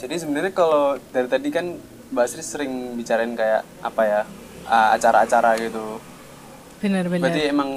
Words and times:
Jadi 0.00 0.14
sebenarnya 0.16 0.52
kalau 0.56 0.96
dari 1.12 1.28
tadi 1.28 1.48
kan 1.52 1.76
Mbak 2.10 2.26
Sri 2.26 2.42
sering 2.42 2.96
bicarain 2.96 3.36
kayak 3.36 3.62
apa 3.84 4.02
ya 4.02 4.20
acara-acara 4.66 5.60
gitu. 5.60 6.00
Benar-benar. 6.80 7.28
Berarti 7.28 7.42
emang 7.52 7.70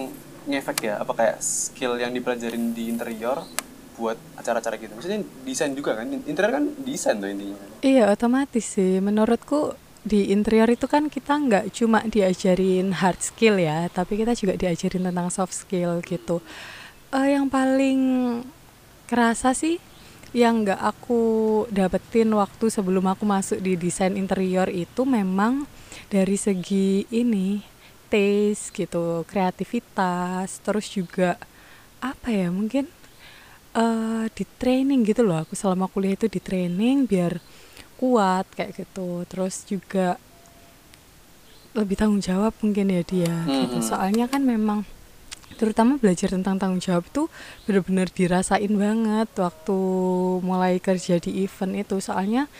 ngefek 0.48 0.78
ya 0.88 1.04
apa 1.04 1.12
kayak 1.12 1.38
skill 1.44 2.00
yang 2.00 2.16
dipelajarin 2.16 2.72
di 2.72 2.88
interior 2.88 3.44
buat 4.00 4.18
acara-acara 4.40 4.80
gitu. 4.80 4.96
Maksudnya 4.96 5.22
desain 5.44 5.76
juga 5.76 6.00
kan? 6.00 6.08
Interior 6.10 6.52
kan 6.56 6.66
desain 6.82 7.20
tuh 7.20 7.30
intinya. 7.30 7.60
Iya 7.84 8.10
otomatis 8.10 8.66
sih. 8.66 9.04
Menurutku 9.04 9.76
di 10.04 10.32
interior 10.36 10.68
itu 10.68 10.88
kan 10.88 11.08
kita 11.08 11.36
nggak 11.36 11.66
cuma 11.76 12.04
diajarin 12.08 12.92
hard 12.92 13.20
skill 13.24 13.56
ya, 13.60 13.88
tapi 13.92 14.20
kita 14.20 14.36
juga 14.36 14.56
diajarin 14.56 15.08
tentang 15.12 15.28
soft 15.32 15.56
skill 15.56 16.00
gitu. 16.04 16.40
Uh, 17.14 17.28
yang 17.30 17.48
paling 17.48 18.00
kerasa 19.06 19.54
sih 19.54 19.78
yang 20.34 20.66
nggak 20.66 20.82
aku 20.82 21.22
dapetin 21.70 22.34
waktu 22.34 22.74
sebelum 22.74 23.06
aku 23.06 23.24
masuk 23.24 23.62
di 23.62 23.78
desain 23.78 24.18
interior 24.18 24.66
itu 24.68 25.06
memang 25.06 25.70
dari 26.10 26.34
segi 26.36 27.06
ini 27.14 27.62
taste 28.10 28.74
gitu 28.74 29.26
kreativitas 29.30 30.62
terus 30.66 30.90
juga 30.90 31.38
apa 32.02 32.34
ya 32.34 32.50
mungkin 32.50 32.90
uh, 33.78 34.26
di 34.34 34.44
training 34.58 35.06
gitu 35.06 35.26
loh. 35.26 35.46
Aku 35.46 35.54
selama 35.58 35.90
kuliah 35.90 36.18
itu 36.18 36.30
di 36.30 36.42
training 36.42 37.10
biar 37.10 37.42
kuat 37.98 38.46
kayak 38.54 38.86
gitu. 38.86 39.26
Terus 39.30 39.66
juga 39.70 40.18
lebih 41.74 41.98
tanggung 41.98 42.22
jawab 42.22 42.54
mungkin 42.62 42.94
ya 42.94 43.02
dia 43.02 43.34
mm 43.34 43.50
-hmm. 43.50 43.62
gitu 43.66 43.78
soalnya 43.82 44.30
kan 44.30 44.46
memang 44.46 44.86
terutama 45.56 45.96
belajar 46.02 46.34
tentang 46.34 46.60
tanggung 46.60 46.82
jawab 46.82 47.06
itu 47.08 47.30
benar-benar 47.66 48.10
dirasain 48.12 48.74
banget 48.74 49.30
waktu 49.38 49.80
mulai 50.44 50.78
kerja 50.82 51.18
di 51.22 51.46
event 51.46 51.74
itu. 51.80 51.98
Soalnya 52.02 52.52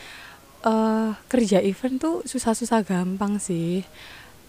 uh, 0.64 1.14
kerja 1.28 1.60
event 1.60 2.00
tuh 2.00 2.16
susah-susah 2.24 2.80
gampang 2.82 3.36
sih. 3.38 3.84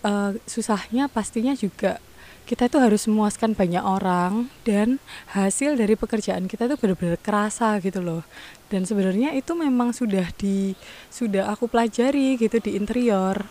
Uh, 0.06 0.38
susahnya 0.46 1.10
pastinya 1.10 1.58
juga 1.58 1.98
kita 2.46 2.70
itu 2.70 2.78
harus 2.78 3.10
memuaskan 3.10 3.58
banyak 3.58 3.82
orang 3.82 4.54
dan 4.62 5.02
hasil 5.34 5.74
dari 5.82 5.98
pekerjaan 5.98 6.46
kita 6.46 6.70
itu 6.70 6.78
benar-benar 6.78 7.18
kerasa 7.18 7.82
gitu 7.82 8.06
loh. 8.06 8.22
Dan 8.70 8.86
sebenarnya 8.86 9.34
itu 9.34 9.58
memang 9.58 9.98
sudah 9.98 10.30
di 10.38 10.78
sudah 11.10 11.50
aku 11.50 11.66
pelajari 11.66 12.38
gitu 12.38 12.62
di 12.62 12.78
interior. 12.78 13.42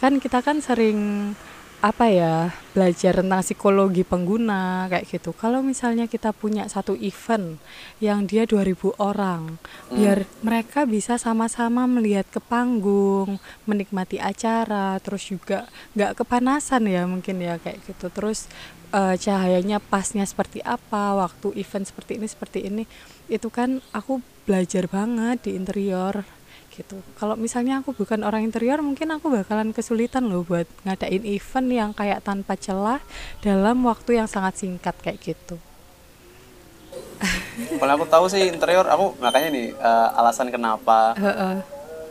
Kan 0.00 0.16
kita 0.16 0.40
kan 0.40 0.64
sering 0.64 1.32
apa 1.80 2.12
ya 2.12 2.52
belajar 2.76 3.24
tentang 3.24 3.40
psikologi 3.40 4.04
pengguna 4.04 4.84
kayak 4.92 5.08
gitu. 5.08 5.32
Kalau 5.32 5.64
misalnya 5.64 6.04
kita 6.04 6.36
punya 6.36 6.68
satu 6.68 6.92
event 6.92 7.56
yang 8.04 8.28
dia 8.28 8.44
2000 8.44 9.00
orang 9.00 9.56
hmm. 9.56 9.96
biar 9.96 10.28
mereka 10.44 10.84
bisa 10.84 11.16
sama-sama 11.16 11.88
melihat 11.88 12.28
ke 12.28 12.36
panggung 12.36 13.40
menikmati 13.64 14.20
acara 14.20 15.00
terus 15.00 15.24
juga 15.24 15.64
nggak 15.96 16.20
kepanasan 16.20 16.84
ya 16.84 17.08
mungkin 17.08 17.40
ya 17.40 17.56
kayak 17.56 17.80
gitu. 17.88 18.12
Terus 18.12 18.44
uh, 18.92 19.16
cahayanya 19.16 19.80
pasnya 19.80 20.28
seperti 20.28 20.60
apa 20.60 21.16
waktu 21.16 21.56
event 21.56 21.88
seperti 21.88 22.20
ini 22.20 22.26
seperti 22.28 22.58
ini. 22.68 22.84
Itu 23.32 23.48
kan 23.48 23.80
aku 23.96 24.20
belajar 24.44 24.84
banget 24.84 25.48
di 25.48 25.56
interior 25.56 26.28
gitu. 26.80 26.96
Kalau 27.20 27.36
misalnya 27.36 27.84
aku 27.84 27.92
bukan 27.92 28.24
orang 28.24 28.42
interior, 28.42 28.80
mungkin 28.80 29.12
aku 29.12 29.28
bakalan 29.28 29.76
kesulitan 29.76 30.26
loh 30.26 30.42
buat 30.42 30.64
ngadain 30.88 31.22
event 31.28 31.68
yang 31.68 31.90
kayak 31.92 32.24
tanpa 32.24 32.56
celah 32.56 33.00
dalam 33.44 33.84
waktu 33.84 34.18
yang 34.18 34.28
sangat 34.28 34.56
singkat 34.58 34.96
kayak 35.04 35.20
gitu. 35.20 35.60
Kalau 37.80 37.92
aku 38.00 38.06
tahu 38.08 38.24
sih 38.32 38.48
interior, 38.48 38.88
aku 38.88 39.14
makanya 39.20 39.48
nih 39.52 39.66
uh, 39.76 40.18
alasan 40.18 40.48
kenapa 40.48 41.12
uh 41.14 41.28
-uh. 41.28 41.56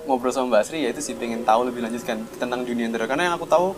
ngobrol 0.06 0.30
sama 0.30 0.58
Mbak 0.58 0.64
Sri 0.70 0.86
ya 0.86 0.90
itu 0.94 1.02
sih 1.02 1.18
pengen 1.18 1.42
tahu 1.42 1.66
lebih 1.68 1.82
lanjut 1.82 2.06
kan 2.06 2.22
tentang 2.38 2.62
dunia 2.62 2.86
interior. 2.86 3.10
Karena 3.10 3.34
yang 3.34 3.36
aku 3.36 3.50
tahu 3.50 3.74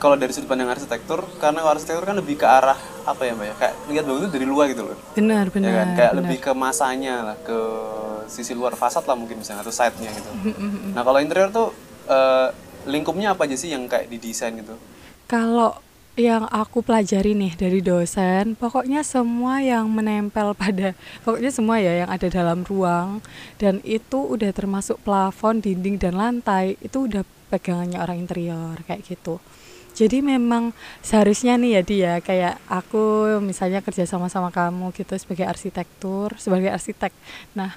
kalau 0.00 0.16
dari 0.16 0.32
sudut 0.32 0.48
pandang 0.48 0.72
arsitektur, 0.72 1.22
karena 1.36 1.60
arsitektur 1.68 2.08
kan 2.08 2.16
lebih 2.16 2.40
ke 2.40 2.46
arah 2.48 2.80
apa 3.04 3.22
ya 3.28 3.36
mbak 3.36 3.46
ya, 3.46 3.54
kayak 3.60 3.74
lihat 3.92 4.04
bangun 4.08 4.20
itu 4.24 4.30
dari 4.32 4.46
luar 4.48 4.66
gitu 4.72 4.82
loh. 4.88 4.96
Benar 5.12 5.52
benar. 5.52 5.68
Ya 5.68 5.72
kan? 5.76 5.88
Kayak 5.92 6.12
benar. 6.16 6.20
lebih 6.24 6.38
ke 6.40 6.52
masanya 6.56 7.14
lah, 7.20 7.36
ke 7.44 7.58
sisi 8.32 8.56
luar 8.56 8.72
fasad 8.78 9.04
lah 9.04 9.18
mungkin 9.18 9.42
misalnya 9.42 9.66
atau 9.66 9.74
side-nya 9.74 10.10
gitu. 10.14 10.30
nah 10.94 11.02
kalau 11.02 11.18
interior 11.18 11.50
tuh 11.50 11.74
uh, 12.06 12.54
lingkupnya 12.86 13.34
apa 13.34 13.44
aja 13.44 13.58
sih 13.58 13.74
yang 13.74 13.84
kayak 13.90 14.08
didesain 14.08 14.54
gitu? 14.56 14.72
Kalau 15.26 15.76
yang 16.18 16.44
aku 16.50 16.82
pelajari 16.82 17.32
nih 17.38 17.54
dari 17.54 17.80
dosen, 17.80 18.58
pokoknya 18.58 19.00
semua 19.06 19.62
yang 19.62 19.88
menempel 19.88 20.52
pada, 20.60 20.96
pokoknya 21.22 21.50
semua 21.52 21.78
ya 21.78 22.04
yang 22.06 22.10
ada 22.10 22.28
dalam 22.30 22.62
ruang 22.66 23.22
dan 23.60 23.78
itu 23.82 24.18
udah 24.18 24.50
termasuk 24.54 25.00
plafon, 25.02 25.62
dinding 25.62 26.00
dan 26.00 26.16
lantai 26.18 26.76
itu 26.80 27.06
udah 27.06 27.22
pegangannya 27.50 27.98
orang 27.98 28.22
interior 28.22 28.78
kayak 28.86 29.02
gitu. 29.06 29.42
Jadi 29.94 30.24
memang 30.24 30.72
seharusnya 31.04 31.56
nih 31.60 31.70
ya 31.78 31.82
dia 31.82 32.12
kayak 32.22 32.54
aku 32.70 33.36
misalnya 33.44 33.84
kerja 33.84 34.06
sama 34.06 34.32
sama 34.32 34.48
kamu 34.48 34.94
gitu 34.96 35.14
sebagai 35.16 35.46
arsitektur, 35.46 36.34
sebagai 36.40 36.72
arsitek. 36.72 37.12
Nah, 37.54 37.76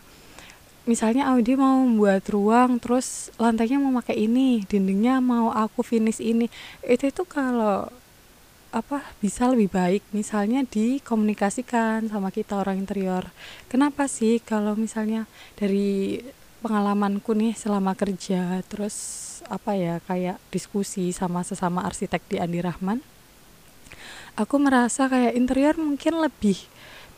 misalnya 0.83 1.31
Audi 1.31 1.55
mau 1.55 1.79
membuat 1.83 2.27
ruang 2.27 2.79
terus 2.79 3.31
lantainya 3.39 3.79
mau 3.79 3.95
pakai 4.03 4.27
ini 4.27 4.67
dindingnya 4.67 5.23
mau 5.23 5.51
aku 5.51 5.83
finish 5.83 6.19
ini. 6.19 6.51
Itu 6.83 7.07
itu 7.07 7.23
kalau 7.23 7.87
apa 8.73 9.05
bisa 9.21 9.47
lebih 9.47 9.69
baik. 9.69 10.03
Misalnya 10.11 10.65
dikomunikasikan 10.65 12.09
sama 12.09 12.33
kita 12.33 12.57
orang 12.57 12.81
interior. 12.81 13.29
Kenapa 13.69 14.09
sih 14.09 14.41
kalau 14.41 14.73
misalnya 14.73 15.29
dari 15.55 16.19
pengalamanku 16.65 17.35
nih 17.35 17.53
selama 17.53 17.93
kerja 17.93 18.63
terus 18.71 19.22
apa 19.49 19.75
ya 19.75 19.99
kayak 20.05 20.39
diskusi 20.51 21.11
sama 21.11 21.41
sesama 21.41 21.83
arsitek 21.87 22.21
di 22.29 22.37
Andi 22.39 22.59
Rahman. 22.63 22.99
Aku 24.33 24.57
merasa 24.57 25.05
kayak 25.05 25.37
interior 25.37 25.77
mungkin 25.77 26.17
lebih 26.21 26.57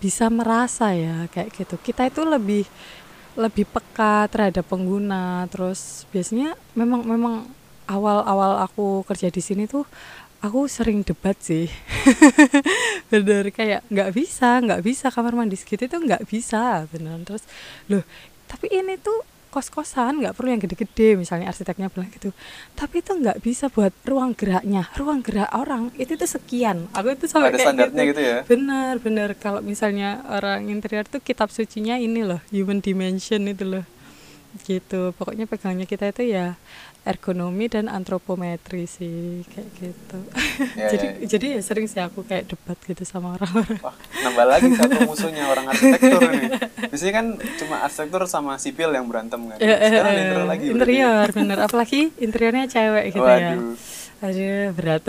bisa 0.04 0.28
merasa 0.28 0.92
ya 0.92 1.32
kayak 1.32 1.50
gitu. 1.56 1.76
Kita 1.80 2.08
itu 2.08 2.22
lebih 2.28 2.68
lebih 3.36 3.68
peka 3.68 4.28
terhadap 4.32 4.68
pengguna. 4.68 5.48
Terus 5.52 6.04
biasanya 6.12 6.56
memang 6.76 7.04
memang 7.08 7.36
awal-awal 7.88 8.66
aku 8.66 9.06
kerja 9.06 9.30
di 9.30 9.42
sini 9.42 9.70
tuh 9.70 9.88
aku 10.44 10.68
sering 10.68 11.02
debat 11.02 11.38
sih. 11.40 11.72
Bener 13.12 13.50
kayak 13.50 13.88
nggak 13.88 14.10
bisa 14.12 14.60
nggak 14.60 14.82
bisa 14.84 15.08
kamar 15.10 15.34
mandi 15.34 15.56
segitu 15.56 15.88
itu 15.88 15.98
nggak 15.98 16.28
bisa 16.28 16.86
bener. 16.92 17.22
Terus 17.24 17.44
loh 17.90 18.04
tapi 18.46 18.70
ini 18.72 18.96
tuh 19.02 19.35
kos-kosan 19.56 20.20
nggak 20.20 20.36
perlu 20.36 20.52
yang 20.52 20.60
gede-gede 20.60 21.16
misalnya 21.16 21.48
arsiteknya 21.48 21.88
bilang 21.88 22.12
gitu. 22.12 22.36
Tapi 22.76 23.00
itu 23.00 23.16
nggak 23.16 23.40
bisa 23.40 23.72
buat 23.72 23.96
ruang 24.04 24.36
geraknya. 24.36 24.92
Ruang 25.00 25.24
gerak 25.24 25.48
orang 25.56 25.96
itu 25.96 26.20
tuh 26.20 26.28
sekian. 26.28 26.92
Aku 26.92 27.16
itu 27.16 27.32
sampai 27.32 27.56
Ada 27.56 27.56
kayak 27.56 27.68
standarnya 27.72 28.04
gitu. 28.04 28.12
gitu 28.12 28.22
ya? 28.28 28.38
Benar 28.44 28.94
benar. 29.00 29.30
Kalau 29.40 29.64
misalnya 29.64 30.20
orang 30.28 30.68
interior 30.68 31.08
tuh 31.08 31.24
kitab 31.24 31.48
sucinya 31.56 31.96
ini 31.96 32.28
loh 32.28 32.44
human 32.52 32.84
dimension 32.84 33.48
itu 33.48 33.64
loh. 33.64 33.86
Gitu. 34.68 35.16
Pokoknya 35.16 35.48
pegangnya 35.48 35.88
kita 35.88 36.12
itu 36.12 36.36
ya 36.36 36.60
ergonomi 37.06 37.70
dan 37.70 37.86
antropometri 37.86 38.90
sih 38.90 39.46
kayak 39.54 39.70
gitu 39.78 40.20
ya, 40.74 40.90
jadi 40.98 41.08
ya. 41.22 41.26
jadi 41.30 41.46
ya 41.58 41.62
sering 41.62 41.86
sih 41.86 42.02
aku 42.02 42.26
kayak 42.26 42.50
debat 42.50 42.74
gitu 42.82 43.06
sama 43.06 43.38
orang-orang 43.38 43.78
nambah 44.26 44.46
lagi 44.50 44.68
satu 44.74 44.98
musuhnya 45.14 45.46
orang 45.46 45.70
arsitektur 45.70 46.22
nih 46.34 46.50
biasanya 46.90 47.14
kan 47.14 47.26
cuma 47.62 47.76
arsitektur 47.86 48.22
sama 48.26 48.58
sipil 48.58 48.90
yang 48.90 49.06
berantem 49.06 49.38
kan 49.54 49.58
ya, 49.62 49.78
sekarang 49.78 50.14
eh, 50.14 50.22
interior 50.26 50.46
lagi 50.50 50.66
interior 50.74 51.28
bener 51.30 51.58
apalagi 51.62 52.02
interiornya 52.18 52.66
cewek 52.66 53.14
gitu 53.14 53.22
ya. 53.22 53.54
Waduh. 53.54 53.78
ya 53.78 53.94
Aduh, 54.24 54.72
berat. 54.74 55.04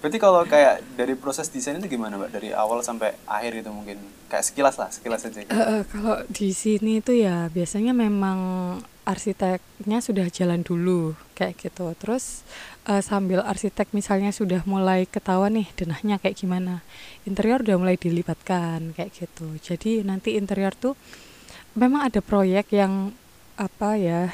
Berarti 0.00 0.18
kalau 0.18 0.42
kayak 0.48 0.80
dari 0.96 1.12
proses 1.14 1.52
desain 1.52 1.76
itu 1.76 1.94
gimana, 1.94 2.16
Mbak? 2.16 2.30
Dari 2.32 2.48
awal 2.56 2.80
sampai 2.80 3.12
akhir 3.28 3.60
gitu 3.60 3.70
mungkin. 3.70 4.00
Kayak 4.32 4.44
sekilas 4.48 4.80
lah, 4.80 4.88
sekilas 4.88 5.20
aja. 5.28 5.44
Gitu. 5.44 5.52
Uh, 5.52 5.60
uh, 5.60 5.80
kalau 5.84 6.16
di 6.32 6.48
sini 6.56 7.04
itu 7.04 7.12
ya 7.12 7.52
biasanya 7.52 7.92
memang 7.92 8.38
arsiteknya 9.02 9.98
sudah 9.98 10.26
jalan 10.30 10.62
dulu 10.62 11.18
kayak 11.34 11.58
gitu. 11.58 11.90
Terus 11.98 12.46
uh, 12.86 13.02
sambil 13.02 13.42
arsitek 13.42 13.90
misalnya 13.90 14.30
sudah 14.30 14.62
mulai 14.66 15.10
ketahuan 15.10 15.58
nih 15.58 15.68
denahnya 15.74 16.22
kayak 16.22 16.38
gimana 16.38 16.86
interior 17.26 17.62
udah 17.62 17.76
mulai 17.78 17.98
dilibatkan 17.98 18.94
kayak 18.94 19.10
gitu. 19.14 19.58
Jadi 19.58 20.06
nanti 20.06 20.38
interior 20.38 20.74
tuh 20.74 20.94
memang 21.74 22.06
ada 22.06 22.22
proyek 22.22 22.70
yang 22.74 23.10
apa 23.58 23.98
ya 23.98 24.32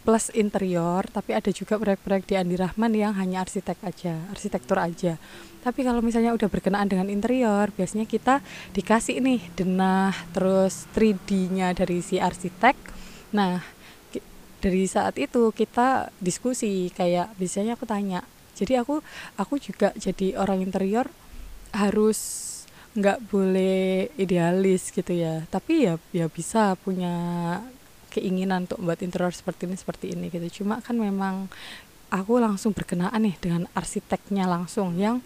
plus 0.00 0.32
interior 0.32 1.04
tapi 1.12 1.36
ada 1.36 1.52
juga 1.52 1.76
proyek-proyek 1.76 2.24
di 2.24 2.34
Andi 2.34 2.56
Rahman 2.56 2.92
yang 2.96 3.12
hanya 3.20 3.44
arsitek 3.44 3.78
aja 3.84 4.16
arsitektur 4.32 4.80
aja. 4.80 5.16
Tapi 5.60 5.84
kalau 5.84 6.00
misalnya 6.00 6.32
udah 6.32 6.48
berkenaan 6.48 6.88
dengan 6.88 7.12
interior 7.12 7.68
biasanya 7.72 8.08
kita 8.08 8.40
dikasih 8.72 9.20
nih 9.20 9.40
denah 9.56 10.12
terus 10.32 10.88
3D-nya 10.96 11.76
dari 11.76 12.00
si 12.00 12.16
arsitek 12.16 12.99
Nah, 13.30 13.62
dari 14.60 14.84
saat 14.84 15.16
itu 15.16 15.50
kita 15.56 16.12
diskusi 16.20 16.92
kayak 16.92 17.34
biasanya 17.40 17.74
aku 17.74 17.88
tanya. 17.88 18.20
Jadi 18.54 18.76
aku 18.76 19.00
aku 19.40 19.56
juga 19.56 19.94
jadi 19.96 20.36
orang 20.36 20.60
interior 20.60 21.08
harus 21.72 22.48
nggak 22.98 23.30
boleh 23.30 24.10
idealis 24.20 24.90
gitu 24.92 25.12
ya. 25.14 25.46
Tapi 25.48 25.88
ya 25.88 25.94
ya 26.12 26.26
bisa 26.28 26.76
punya 26.80 27.16
keinginan 28.10 28.66
untuk 28.66 28.82
buat 28.82 28.98
interior 29.00 29.30
seperti 29.30 29.70
ini 29.70 29.76
seperti 29.78 30.06
ini 30.12 30.26
gitu 30.28 30.60
cuma 30.60 30.82
kan 30.82 30.98
memang 30.98 31.46
aku 32.10 32.42
langsung 32.42 32.74
berkenaan 32.74 33.22
nih 33.22 33.38
dengan 33.38 33.70
arsiteknya 33.72 34.50
langsung 34.50 34.98
yang 34.98 35.22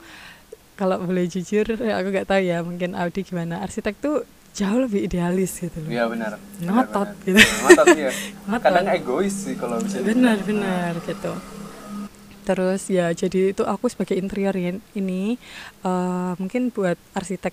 kalau 0.77 1.01
boleh 1.01 1.25
jujur 1.25 1.65
aku 1.99 2.09
nggak 2.13 2.29
tahu 2.29 2.45
ya 2.45 2.61
mungkin 2.61 2.93
Audi 2.93 3.25
gimana 3.25 3.65
arsitek 3.65 3.97
tuh 3.99 4.29
jauh 4.55 4.79
lebih 4.87 5.11
idealis 5.11 5.59
gitu 5.59 5.83
loh. 5.83 5.91
Iya 5.91 6.07
benar. 6.07 6.39
Ngotot 6.63 7.11
gitu. 7.27 7.43
Ngotot 7.43 7.87
ya. 8.07 8.11
Kadang 8.63 8.87
egois 8.95 9.35
sih 9.35 9.59
kalau 9.59 9.83
bisa. 9.83 9.99
Benar 10.01 10.39
benar 10.47 10.95
gitu. 11.03 11.35
Terus 12.47 12.83
ya 12.87 13.11
jadi 13.11 13.51
itu 13.51 13.67
aku 13.67 13.91
sebagai 13.91 14.15
interior 14.15 14.55
ini 14.95 15.37
uh, 15.83 16.39
mungkin 16.39 16.71
buat 16.71 16.97
arsitek 17.19 17.53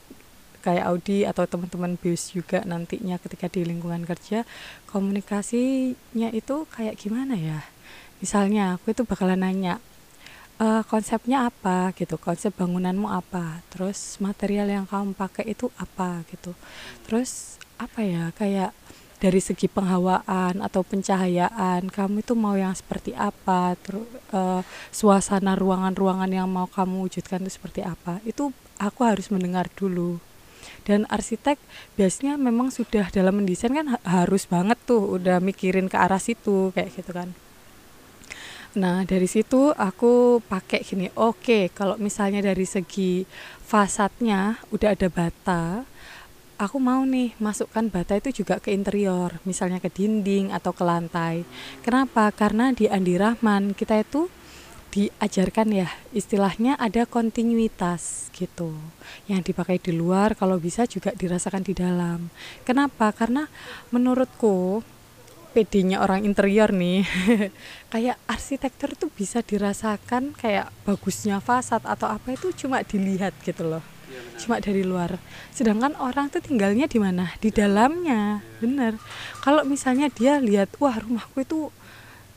kayak 0.62 0.86
Audi 0.94 1.26
atau 1.26 1.50
teman-teman 1.50 1.98
BIUS 1.98 2.38
juga 2.38 2.62
nantinya 2.62 3.18
ketika 3.18 3.50
di 3.50 3.66
lingkungan 3.66 4.06
kerja 4.06 4.46
komunikasinya 4.94 6.30
itu 6.30 6.70
kayak 6.70 7.02
gimana 7.02 7.34
ya 7.34 7.66
misalnya 8.22 8.78
aku 8.78 8.94
itu 8.94 9.02
bakalan 9.02 9.42
nanya 9.42 9.82
e, 10.62 10.68
konsepnya 10.86 11.50
apa? 11.50 11.90
gitu 11.98 12.16
konsep 12.22 12.54
bangunanmu 12.54 13.10
apa? 13.10 13.66
Terus 13.74 14.22
material 14.22 14.70
yang 14.70 14.86
kamu 14.86 15.18
pakai 15.18 15.50
itu 15.50 15.74
apa? 15.82 16.22
gitu. 16.30 16.54
Terus 17.10 17.58
apa 17.82 18.06
ya 18.06 18.30
kayak 18.38 18.72
dari 19.22 19.38
segi 19.38 19.70
penghawaan 19.70 20.66
atau 20.66 20.82
pencahayaan 20.82 21.94
kamu 21.94 22.26
itu 22.26 22.34
mau 22.38 22.54
yang 22.58 22.74
seperti 22.74 23.14
apa? 23.18 23.74
Terus 23.82 24.06
uh, 24.34 24.62
suasana 24.94 25.54
ruangan-ruangan 25.58 26.30
yang 26.30 26.50
mau 26.50 26.66
kamu 26.70 27.06
wujudkan 27.10 27.42
itu 27.46 27.58
seperti 27.58 27.82
apa? 27.86 28.22
Itu 28.26 28.54
aku 28.82 29.02
harus 29.06 29.30
mendengar 29.30 29.70
dulu. 29.74 30.18
Dan 30.82 31.06
arsitek 31.10 31.62
biasanya 31.94 32.38
memang 32.42 32.74
sudah 32.74 33.14
dalam 33.14 33.38
mendesain 33.38 33.74
kan 33.74 34.02
harus 34.02 34.50
banget 34.50 34.78
tuh 34.90 35.22
udah 35.22 35.38
mikirin 35.38 35.86
ke 35.86 35.98
arah 35.98 36.18
situ 36.18 36.74
kayak 36.74 36.90
gitu 36.98 37.14
kan 37.14 37.30
Nah, 38.72 39.04
dari 39.04 39.28
situ 39.28 39.76
aku 39.76 40.40
pakai 40.48 40.80
gini. 40.88 41.12
Oke, 41.20 41.36
okay, 41.44 41.64
kalau 41.76 42.00
misalnya 42.00 42.40
dari 42.40 42.64
segi 42.64 43.28
fasadnya 43.68 44.64
udah 44.72 44.96
ada 44.96 45.12
bata, 45.12 45.84
aku 46.56 46.80
mau 46.80 47.04
nih 47.04 47.36
masukkan 47.36 47.92
bata 47.92 48.16
itu 48.16 48.32
juga 48.44 48.64
ke 48.64 48.72
interior, 48.72 49.44
misalnya 49.44 49.84
ke 49.84 49.92
dinding 49.92 50.56
atau 50.56 50.72
ke 50.72 50.88
lantai. 50.88 51.44
Kenapa? 51.84 52.32
Karena 52.32 52.72
di 52.72 52.88
Andi 52.88 53.20
Rahman 53.20 53.76
kita 53.76 54.00
itu 54.00 54.32
diajarkan 54.92 55.72
ya 55.72 55.88
istilahnya 56.12 56.76
ada 56.76 57.08
kontinuitas 57.08 58.28
gitu 58.36 58.76
yang 59.32 59.40
dipakai 59.40 59.80
di 59.80 59.96
luar 59.96 60.36
kalau 60.36 60.60
bisa 60.60 60.84
juga 60.84 61.16
dirasakan 61.16 61.64
di 61.64 61.72
dalam 61.72 62.28
kenapa 62.68 63.16
karena 63.16 63.48
menurutku 63.96 64.84
PD-nya 65.52 66.00
orang 66.00 66.24
interior 66.24 66.72
nih. 66.72 67.04
Kayak 67.94 68.18
arsitektur 68.26 68.96
itu 68.96 69.12
bisa 69.12 69.44
dirasakan 69.44 70.32
kayak 70.32 70.72
bagusnya 70.88 71.44
fasad 71.44 71.84
atau 71.84 72.08
apa 72.08 72.32
itu 72.32 72.56
cuma 72.56 72.80
dilihat 72.88 73.36
gitu 73.44 73.68
loh. 73.68 73.84
Ya, 74.08 74.22
cuma 74.40 74.64
dari 74.64 74.88
luar. 74.88 75.20
Sedangkan 75.52 75.96
orang 76.00 76.32
tuh 76.32 76.40
tinggalnya 76.40 76.88
di 76.88 77.00
mana? 77.04 77.36
Di 77.44 77.52
dalamnya. 77.52 78.40
Ya. 78.40 78.60
bener 78.64 78.94
kalau 79.42 79.66
misalnya 79.66 80.08
dia 80.08 80.38
lihat 80.38 80.72
wah 80.78 80.96
rumahku 81.02 81.42
itu 81.42 81.74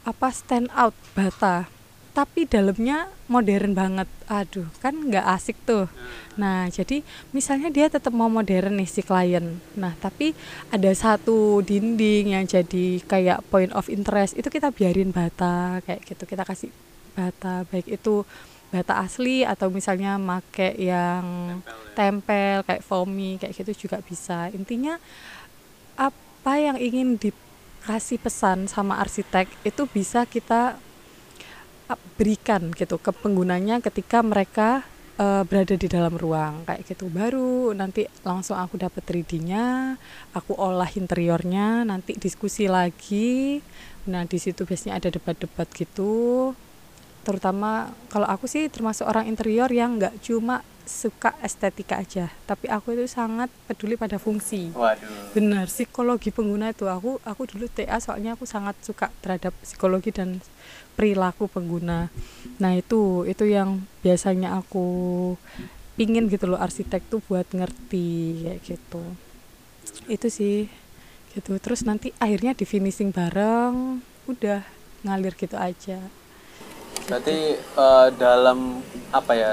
apa 0.05 0.28
stand 0.32 0.69
out 0.72 0.96
bata 1.16 1.69
tapi 2.14 2.46
dalamnya 2.46 3.11
modern 3.26 3.75
banget. 3.75 4.06
Aduh 4.31 4.70
kan 4.78 4.94
nggak 4.94 5.26
asik 5.34 5.58
tuh. 5.66 5.90
Nah. 6.38 6.70
Jadi 6.70 7.02
misalnya 7.34 7.69
dia 7.75 7.90
tetap 7.90 8.14
mau 8.14 8.31
modern 8.31 8.78
nih 8.78 8.88
si 8.88 9.02
klien. 9.02 9.58
Nah 9.75 9.93
tapi 9.99 10.32
ada 10.70 10.88
satu 10.94 11.61
dinding 11.61 12.38
yang 12.38 12.46
jadi 12.46 13.02
kayak 13.05 13.43
point 13.50 13.75
of 13.75 13.90
interest 13.90 14.38
itu 14.38 14.46
kita 14.46 14.70
biarin 14.70 15.11
bata 15.11 15.82
kayak 15.82 16.06
gitu. 16.06 16.22
Kita 16.25 16.46
kasih 16.46 16.70
bata 17.19 17.66
baik 17.66 17.90
itu 17.90 18.22
bata 18.70 19.02
asli 19.02 19.46
atau 19.46 19.70
misalnya 19.70 20.19
make 20.19 20.75
yang 20.78 21.58
tempel, 21.62 21.70
ya. 21.70 21.94
tempel 21.94 22.56
kayak 22.66 22.82
foamy 22.82 23.43
kayak 23.43 23.55
gitu 23.58 23.87
juga 23.87 23.99
bisa. 24.02 24.50
Intinya 24.55 24.99
apa 25.94 26.55
yang 26.58 26.78
ingin 26.78 27.14
dikasih 27.14 28.19
pesan 28.19 28.66
sama 28.66 28.99
arsitek 28.99 29.46
itu 29.62 29.82
bisa 29.87 30.26
kita 30.26 30.78
berikan 32.17 32.73
gitu 32.73 32.97
ke 32.97 33.11
penggunanya 33.13 33.83
ketika 33.83 34.23
mereka 34.25 34.87
uh, 35.19 35.43
berada 35.47 35.75
di 35.75 35.89
dalam 35.91 36.15
ruang. 36.15 36.65
Kayak 36.67 36.83
gitu 36.95 37.07
baru 37.11 37.75
nanti 37.77 38.07
langsung 38.23 38.59
aku 38.59 38.79
dapat 38.81 39.03
3D-nya 39.05 39.97
aku 40.35 40.55
olah 40.57 40.89
interiornya 40.95 41.87
nanti 41.87 42.17
diskusi 42.17 42.67
lagi. 42.71 43.61
Nah 44.11 44.25
di 44.29 44.39
situ 44.39 44.65
biasanya 44.65 45.01
ada 45.01 45.09
debat-debat 45.13 45.69
gitu. 45.75 46.53
Terutama 47.25 47.93
kalau 48.13 48.29
aku 48.29 48.45
sih 48.45 48.69
termasuk 48.69 49.09
orang 49.09 49.29
interior 49.29 49.69
yang 49.73 49.97
nggak 49.97 50.21
cuma 50.21 50.61
suka 50.85 51.33
estetika 51.41 52.01
aja 52.01 52.29
tapi 52.45 52.69
aku 52.69 52.95
itu 52.97 53.09
sangat 53.09 53.49
peduli 53.67 53.97
pada 53.97 54.21
fungsi. 54.21 54.71
Waduh. 54.73 55.33
benar 55.33 55.67
psikologi 55.69 56.31
pengguna 56.31 56.71
itu 56.71 56.87
aku 56.89 57.19
aku 57.25 57.43
dulu 57.49 57.67
TA 57.69 57.99
soalnya 57.99 58.37
aku 58.37 58.45
sangat 58.45 58.77
suka 58.85 59.09
terhadap 59.25 59.53
psikologi 59.65 60.13
dan 60.15 60.41
perilaku 60.95 61.51
pengguna. 61.51 62.09
Nah 62.63 62.73
itu 62.79 63.27
itu 63.27 63.45
yang 63.51 63.83
biasanya 64.01 64.61
aku 64.63 64.87
pingin 65.95 66.27
gitu 66.31 66.51
loh 66.51 66.59
arsitek 66.59 67.03
tuh 67.11 67.23
buat 67.27 67.47
ngerti 67.51 68.43
kayak 68.47 68.61
gitu. 68.63 69.03
Itu 70.07 70.31
sih 70.31 70.71
gitu. 71.35 71.59
Terus 71.59 71.83
nanti 71.83 72.15
akhirnya 72.23 72.55
di 72.55 72.65
finishing 72.67 73.11
bareng 73.11 73.99
udah 74.31 74.63
ngalir 75.05 75.35
gitu 75.35 75.59
aja. 75.59 75.99
Berarti 77.05 77.61
uh, 77.77 78.09
dalam 78.17 78.81
apa 79.13 79.33
ya 79.37 79.53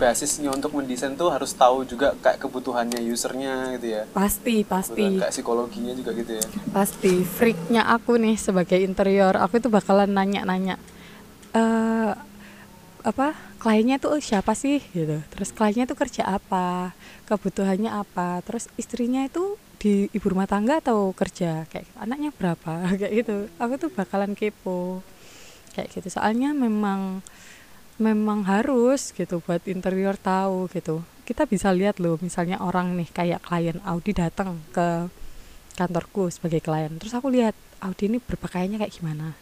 basisnya 0.00 0.48
untuk 0.48 0.72
mendesain 0.72 1.12
tuh 1.12 1.28
harus 1.28 1.52
tahu 1.52 1.84
juga 1.84 2.16
kayak 2.24 2.40
kebutuhannya 2.40 3.04
usernya 3.12 3.76
gitu 3.76 4.00
ya. 4.00 4.02
Pasti 4.16 4.64
pasti. 4.64 5.20
Kayak 5.20 5.36
psikologinya 5.36 5.92
juga 5.92 6.16
gitu 6.16 6.40
ya. 6.40 6.46
Pasti. 6.72 7.20
Freaknya 7.28 7.84
aku 7.84 8.16
nih 8.16 8.40
sebagai 8.40 8.80
interior 8.80 9.36
aku 9.36 9.60
itu 9.60 9.68
bakalan 9.68 10.08
nanya-nanya 10.08 10.80
uh, 11.54 12.12
apa 13.00 13.32
kliennya 13.60 13.96
tuh 14.00 14.20
siapa 14.20 14.52
sih? 14.52 14.80
Gitu. 14.92 15.24
Terus 15.32 15.50
kliennya 15.52 15.88
tuh 15.88 15.98
kerja 15.98 16.26
apa 16.26 16.92
kebutuhannya 17.28 17.90
apa 17.94 18.42
terus 18.42 18.66
istrinya 18.74 19.22
itu 19.22 19.54
di 19.80 20.12
ibu 20.12 20.26
rumah 20.28 20.48
tangga 20.48 20.84
atau 20.84 21.12
kerja? 21.16 21.64
Kayak 21.68 21.88
anaknya 21.96 22.30
berapa? 22.34 22.72
Kayak 23.00 23.12
gitu. 23.24 23.36
Aku 23.56 23.74
tuh 23.80 23.90
bakalan 23.92 24.36
kepo. 24.36 25.00
Kayak 25.72 25.88
gitu. 25.96 26.08
Soalnya 26.12 26.52
memang 26.52 27.24
memang 28.00 28.48
harus 28.48 29.12
gitu 29.12 29.44
buat 29.44 29.60
interior 29.68 30.16
tahu 30.16 30.72
gitu. 30.72 31.04
Kita 31.28 31.46
bisa 31.46 31.70
lihat 31.70 32.00
loh 32.00 32.16
misalnya 32.18 32.58
orang 32.58 32.96
nih 32.96 33.08
kayak 33.12 33.44
klien 33.44 33.78
Audi 33.84 34.16
datang 34.16 34.58
ke 34.72 35.06
kantorku 35.76 36.28
sebagai 36.32 36.60
klien 36.60 36.90
terus 36.98 37.14
aku 37.14 37.30
lihat 37.30 37.54
Audi 37.80 38.10
ini 38.10 38.18
berpakaiannya 38.18 38.80
kayak 38.80 38.94
gimana. 38.96 39.36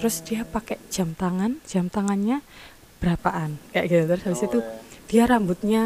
Terus 0.00 0.24
dia 0.24 0.48
pakai 0.48 0.80
jam 0.88 1.12
tangan 1.12 1.60
jam 1.68 1.92
tangannya 1.92 2.40
berapaan? 2.98 3.60
Kayak 3.70 3.86
gitu 3.86 4.02
terus 4.08 4.24
habis 4.24 4.42
oh, 4.42 4.48
itu 4.48 4.58
iya. 4.64 4.72
dia 5.08 5.22
rambutnya 5.28 5.82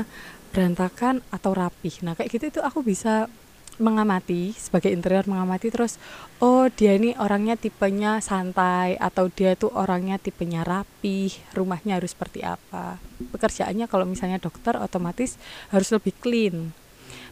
berantakan 0.54 1.20
atau 1.34 1.50
rapih. 1.52 2.00
Nah 2.06 2.14
kayak 2.14 2.30
gitu 2.30 2.44
itu 2.48 2.60
aku 2.62 2.86
bisa 2.86 3.26
mengamati 3.80 4.52
sebagai 4.52 4.92
interior 4.92 5.24
mengamati 5.24 5.72
terus 5.72 5.96
oh 6.44 6.68
dia 6.68 6.98
ini 6.98 7.16
orangnya 7.16 7.56
tipenya 7.56 8.20
santai 8.20 9.00
atau 9.00 9.32
dia 9.32 9.56
itu 9.56 9.72
orangnya 9.72 10.20
tipenya 10.20 10.60
rapi 10.60 11.32
rumahnya 11.56 11.96
harus 11.96 12.12
seperti 12.12 12.44
apa. 12.44 13.00
Pekerjaannya 13.32 13.88
kalau 13.88 14.04
misalnya 14.04 14.36
dokter 14.36 14.76
otomatis 14.76 15.40
harus 15.72 15.88
lebih 15.88 16.12
clean. 16.20 16.76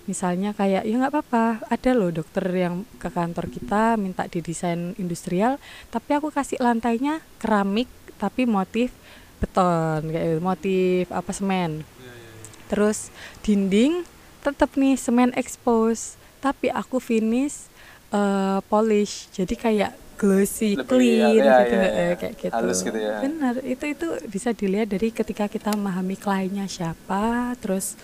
Misalnya 0.09 0.57
kayak 0.57 0.89
ya 0.89 0.95
nggak 0.97 1.13
apa-apa 1.13 1.45
ada 1.69 1.91
loh 1.93 2.09
dokter 2.09 2.45
yang 2.57 2.89
ke 2.97 3.13
kantor 3.13 3.47
kita 3.53 4.01
minta 4.01 4.25
didesain 4.25 4.97
industrial 4.97 5.61
tapi 5.93 6.17
aku 6.17 6.33
kasih 6.33 6.57
lantainya 6.57 7.21
keramik 7.37 7.91
tapi 8.17 8.49
motif 8.49 8.93
beton 9.41 10.09
kayak 10.09 10.25
gitu, 10.37 10.41
motif 10.41 11.05
apa 11.13 11.33
semen. 11.33 11.85
Iya, 11.85 12.09
iya, 12.09 12.13
iya. 12.13 12.65
terus 12.69 12.99
dinding 13.45 14.05
tetap 14.41 14.73
nih 14.77 14.97
semen 14.97 15.37
expose 15.37 16.20
tapi 16.41 16.73
aku 16.73 16.99
finish 16.99 17.69
uh, 18.11 18.65
polish 18.67 19.29
jadi 19.37 19.55
kayak 19.55 19.93
glossy 20.21 20.77
Lebih, 20.77 20.85
clean 20.85 21.41
ya, 21.41 21.65
gitu 21.65 21.77
ya, 21.81 21.89
ya, 21.89 22.15
kayak 22.21 22.35
gitu. 22.37 22.53
Halus 22.53 22.79
gitu 22.85 22.99
ya. 23.01 23.25
Benar, 23.25 23.55
itu 23.65 23.85
itu 23.89 24.07
bisa 24.29 24.53
dilihat 24.53 24.93
dari 24.93 25.09
ketika 25.09 25.49
kita 25.49 25.73
memahami 25.73 26.21
kliennya 26.21 26.69
siapa, 26.69 27.57
terus 27.57 27.97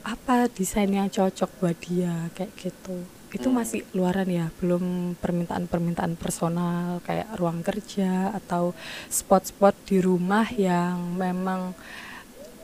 apa 0.00 0.48
desain 0.48 0.88
yang 0.88 1.12
cocok 1.12 1.50
buat 1.60 1.76
dia 1.84 2.32
kayak 2.32 2.56
gitu. 2.56 3.04
Itu 3.32 3.52
hmm. 3.52 3.56
masih 3.60 3.80
luaran 3.92 4.28
ya, 4.32 4.48
belum 4.64 5.14
permintaan-permintaan 5.20 6.16
personal 6.16 7.04
kayak 7.04 7.28
ruang 7.36 7.60
kerja 7.60 8.32
atau 8.32 8.72
spot-spot 9.12 9.76
di 9.84 10.00
rumah 10.00 10.48
yang 10.56 11.20
memang 11.20 11.76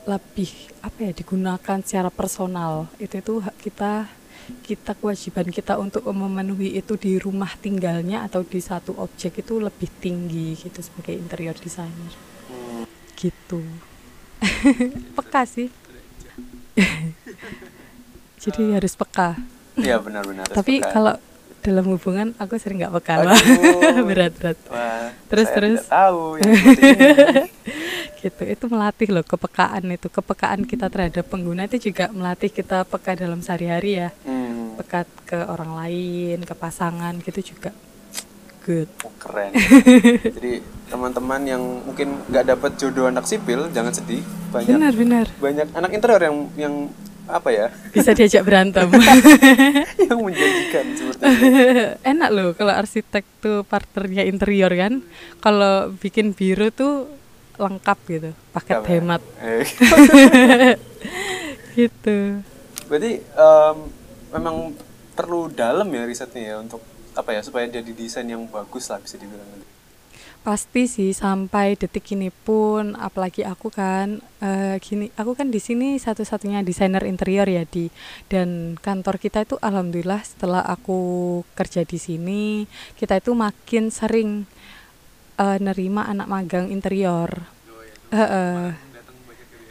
lebih 0.09 0.49
apa 0.81 0.97
ya 1.05 1.11
digunakan 1.13 1.77
secara 1.85 2.09
personal. 2.09 2.89
Itu 2.97 3.21
itu 3.21 3.33
kita 3.61 4.09
kita 4.65 4.97
kewajiban 4.97 5.47
kita 5.53 5.77
untuk 5.77 6.05
memenuhi 6.09 6.75
itu 6.77 6.97
di 6.99 7.17
rumah 7.17 7.53
tinggalnya 7.59 8.25
atau 8.25 8.41
di 8.45 8.59
satu 8.59 8.97
objek 8.97 9.41
itu 9.45 9.61
lebih 9.61 9.89
tinggi 10.01 10.57
gitu 10.57 10.79
sebagai 10.81 11.15
interior 11.15 11.55
designer. 11.57 12.13
Gitu. 13.13 13.61
Peka 15.17 15.43
sih. 15.45 15.69
Jadi 18.43 18.71
harus 18.71 18.95
peka. 18.95 19.35
Iya 19.79 19.99
benar-benar 20.03 20.47
tapi 20.51 20.83
kalau 20.83 21.15
dalam 21.59 21.85
hubungan 21.91 22.31
aku 22.39 22.55
sering 22.55 22.83
nggak 22.83 22.93
peka 22.99 23.15
berat 24.07 24.33
berat 24.39 24.57
Wah, 24.71 25.11
terus 25.27 25.47
terus. 25.51 25.79
tahu 25.91 26.39
ya, 26.39 26.51
gitu. 28.19 28.43
Itu 28.45 28.65
melatih 28.67 29.09
loh 29.09 29.25
kepekaan 29.25 29.87
itu. 29.89 30.07
Kepekaan 30.11 30.67
kita 30.67 30.91
terhadap 30.91 31.25
pengguna 31.27 31.65
itu 31.65 31.91
juga 31.91 32.11
melatih 32.11 32.51
kita 32.51 32.83
peka 32.83 33.15
dalam 33.15 33.39
sehari-hari 33.39 34.03
ya. 34.05 34.09
Hmm. 34.27 34.75
peka 34.79 35.03
ke 35.27 35.39
orang 35.43 35.75
lain 35.75 36.39
ke 36.47 36.55
pasangan 36.55 37.19
gitu 37.19 37.55
juga. 37.55 37.75
Good. 38.63 38.87
Oh, 39.03 39.11
keren. 39.19 39.51
Jadi 40.39 40.63
teman-teman 40.87 41.41
yang 41.47 41.63
mungkin 41.83 42.21
nggak 42.27 42.45
dapat 42.55 42.71
jodoh 42.79 43.07
anak 43.07 43.25
sipil 43.27 43.67
jangan 43.71 43.91
sedih. 43.91 44.23
Banyak 44.51 44.75
benar 44.75 44.93
benar. 44.93 45.25
banyak 45.37 45.67
anak 45.75 45.91
interior 45.95 46.21
yang 46.21 46.37
yang 46.55 46.75
apa 47.29 47.49
ya? 47.53 47.67
Bisa 47.93 48.11
diajak 48.17 48.41
berantem. 48.41 48.89
Yang 50.09 50.17
menjanjikan 50.17 50.85
seperti 50.97 51.21
itu. 51.21 51.45
Enak 52.17 52.29
loh 52.33 52.49
kalau 52.57 52.73
arsitek 52.73 53.21
tuh 53.37 53.61
partnernya 53.69 54.25
interior 54.25 54.73
kan. 54.73 55.05
Kalau 55.37 55.93
bikin 56.01 56.33
biru 56.33 56.73
tuh 56.73 57.05
lengkap 57.59 57.99
gitu 58.07 58.31
paket 58.55 58.75
Gak 58.79 58.87
hemat. 58.87 59.21
Eh. 59.43 59.67
gitu. 61.77 62.17
Berarti 62.87 63.11
um, 63.35 63.77
memang 64.33 64.55
perlu 65.13 65.51
dalam 65.51 65.91
ya 65.91 66.07
risetnya 66.07 66.55
ya 66.55 66.55
untuk 66.63 66.79
apa 67.13 67.35
ya 67.35 67.43
supaya 67.43 67.67
jadi 67.67 67.91
desain 67.91 68.23
yang 68.23 68.47
bagus 68.47 68.87
lah 68.87 69.03
bisa 69.03 69.19
dibilang 69.19 69.59
pasti 70.39 70.87
sih 70.87 71.11
sampai 71.11 71.75
detik 71.75 72.15
ini 72.15 72.31
pun 72.31 72.95
apalagi 72.95 73.43
aku 73.43 73.67
kan 73.67 74.23
uh, 74.39 74.79
gini 74.79 75.11
aku 75.19 75.35
kan 75.35 75.51
di 75.51 75.59
sini 75.59 75.99
satu-satunya 75.99 76.63
desainer 76.63 77.03
interior 77.03 77.45
ya 77.45 77.67
di. 77.67 77.91
Dan 78.31 78.79
kantor 78.79 79.19
kita 79.19 79.43
itu 79.43 79.59
alhamdulillah 79.59 80.23
setelah 80.23 80.63
aku 80.63 81.43
kerja 81.59 81.83
di 81.83 81.99
sini 81.99 82.43
kita 82.95 83.19
itu 83.19 83.35
makin 83.35 83.91
sering 83.91 84.47
uh, 85.39 85.57
nerima 85.63 86.03
anak 86.05 86.27
magang 86.27 86.67
interior 86.67 87.47
uh, 88.11 88.19
uh. 88.19 88.63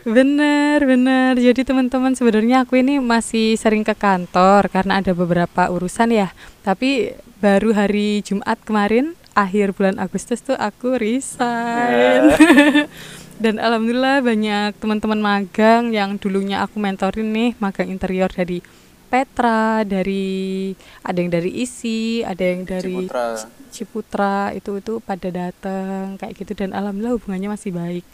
Bener, 0.09 0.81
bener. 0.89 1.37
Jadi 1.37 1.69
teman-teman 1.69 2.17
sebenarnya 2.17 2.65
aku 2.65 2.81
ini 2.81 2.97
masih 2.97 3.61
sering 3.61 3.85
ke 3.85 3.93
kantor 3.93 4.73
karena 4.73 5.05
ada 5.05 5.13
beberapa 5.13 5.69
urusan 5.69 6.17
ya. 6.17 6.33
Tapi 6.65 7.13
baru 7.45 7.77
hari 7.77 8.25
Jumat 8.25 8.57
kemarin 8.65 9.13
akhir 9.37 9.77
bulan 9.77 10.01
Agustus 10.01 10.41
tuh 10.41 10.57
aku 10.57 10.97
resign. 10.97 12.33
Yeah. 12.33 12.89
Dan 13.43 13.63
alhamdulillah 13.63 14.19
banyak 14.25 14.81
teman-teman 14.83 15.23
magang 15.23 15.95
yang 15.95 16.19
dulunya 16.19 16.59
aku 16.65 16.83
mentorin 16.83 17.31
nih 17.31 17.55
magang 17.63 17.87
interior 17.87 18.27
dari 18.27 18.65
Petra, 19.09 19.83
dari 19.89 20.77
ada 21.01 21.19
yang 21.19 21.33
dari 21.33 21.51
ISI, 21.65 22.23
ada 22.23 22.45
yang 22.45 22.69
dari 22.69 23.09
Ciputra, 23.09 23.25
Ciputra 23.73 24.37
itu 24.53 24.71
itu 24.77 24.95
pada 25.01 25.29
datang 25.33 26.21
kayak 26.21 26.37
gitu. 26.37 26.53
Dan 26.53 26.77
alhamdulillah 26.77 27.17
hubungannya 27.17 27.49
masih 27.57 27.73
baik. 27.73 28.05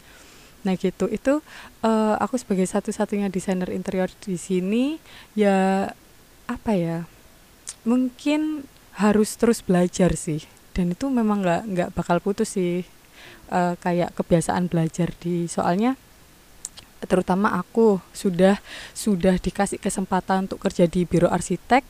Nah 0.63 0.73
gitu. 0.79 1.11
Itu 1.11 1.43
uh, 1.83 2.15
aku 2.17 2.39
sebagai 2.39 2.65
satu-satunya 2.65 3.27
desainer 3.27 3.67
interior 3.69 4.07
di 4.23 4.39
sini 4.39 4.97
ya 5.35 5.91
apa 6.45 6.71
ya 6.77 6.97
mungkin 7.83 8.63
harus 8.95 9.35
terus 9.35 9.59
belajar 9.59 10.15
sih. 10.15 10.47
Dan 10.71 10.95
itu 10.95 11.11
memang 11.11 11.43
nggak 11.43 11.61
nggak 11.71 11.89
bakal 11.91 12.23
putus 12.23 12.55
sih 12.55 12.87
uh, 13.51 13.75
kayak 13.83 14.15
kebiasaan 14.15 14.71
belajar 14.71 15.11
di 15.19 15.45
soalnya 15.51 15.99
terutama 17.03 17.51
aku 17.55 17.99
sudah 18.15 18.59
sudah 18.95 19.35
dikasih 19.35 19.77
kesempatan 19.81 20.47
untuk 20.47 20.63
kerja 20.63 20.87
di 20.87 21.03
biro 21.03 21.27
arsitek. 21.27 21.83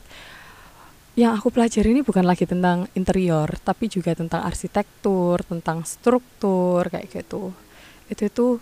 Yang 1.16 1.32
aku 1.40 1.48
pelajari 1.48 1.96
ini 1.96 2.02
bukan 2.04 2.28
lagi 2.28 2.44
tentang 2.44 2.92
interior 2.92 3.48
tapi 3.64 3.88
juga 3.88 4.12
tentang 4.12 4.44
arsitektur 4.44 5.40
tentang 5.46 5.86
struktur 5.88 6.84
kayak 6.92 7.08
gitu. 7.08 7.56
Itu 8.12 8.28
tuh 8.28 8.52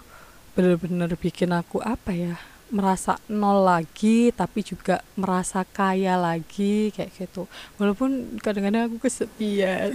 bener-bener 0.54 1.10
bikin 1.18 1.50
aku 1.50 1.82
apa 1.82 2.14
ya 2.14 2.38
merasa 2.74 3.14
nol 3.30 3.62
lagi 3.62 4.34
tapi 4.34 4.66
juga 4.66 4.98
merasa 5.14 5.62
kaya 5.62 6.18
lagi 6.18 6.90
kayak 6.90 7.14
gitu 7.14 7.46
walaupun 7.78 8.42
kadang-kadang 8.42 8.90
aku 8.90 9.06
kesepian 9.06 9.94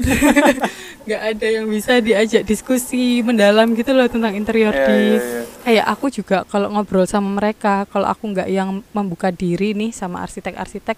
nggak 1.06 1.22
ada 1.36 1.48
yang 1.52 1.68
bisa 1.68 2.00
diajak 2.00 2.48
diskusi 2.48 3.20
mendalam 3.20 3.76
gitu 3.76 3.92
loh 3.92 4.08
tentang 4.08 4.32
interior 4.32 4.72
yeah, 4.72 4.88
di 4.88 4.96
yeah, 4.96 5.20
yeah. 5.20 5.46
kayak 5.68 5.86
aku 5.92 6.08
juga 6.08 6.48
kalau 6.48 6.72
ngobrol 6.72 7.04
sama 7.04 7.36
mereka 7.36 7.84
kalau 7.92 8.08
aku 8.08 8.32
nggak 8.32 8.48
yang 8.48 8.80
membuka 8.96 9.28
diri 9.36 9.76
nih 9.76 9.92
sama 9.92 10.24
arsitek-arsitek 10.24 10.96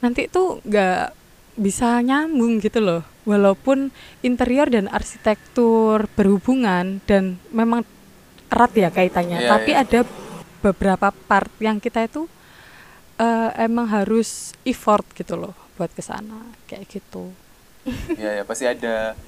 nanti 0.00 0.32
tuh 0.32 0.64
nggak 0.64 1.12
bisa 1.60 2.00
nyambung 2.00 2.56
gitu 2.64 2.80
loh 2.80 3.04
walaupun 3.28 3.92
interior 4.24 4.72
dan 4.72 4.88
arsitektur 4.88 6.08
berhubungan 6.16 7.04
dan 7.04 7.36
memang 7.52 7.84
erat 8.48 8.72
ya 8.72 8.88
kaitannya 8.88 9.44
yeah, 9.44 9.52
tapi 9.52 9.76
yeah. 9.76 9.84
ada 9.84 10.00
beberapa 10.62 11.10
part 11.10 11.50
yang 11.58 11.82
kita 11.82 12.06
itu 12.06 12.30
uh, 13.18 13.50
emang 13.58 13.90
harus 13.90 14.54
effort 14.62 15.04
gitu 15.18 15.34
loh 15.34 15.54
buat 15.74 15.90
ke 15.90 16.00
sana 16.00 16.46
kayak 16.70 16.86
gitu. 16.86 17.34
ya 18.14 18.38
ya 18.38 18.42
pasti 18.46 18.64
ada 18.70 19.18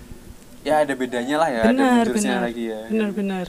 ya 0.63 0.87
ada 0.87 0.95
bedanya 0.95 1.37
lah 1.43 1.51
ya 1.51 1.63
benar, 1.67 2.07
ada 2.07 2.15
benar, 2.15 2.41
lagi 2.47 2.65
ya. 2.71 2.81
Benar-benar 2.89 3.47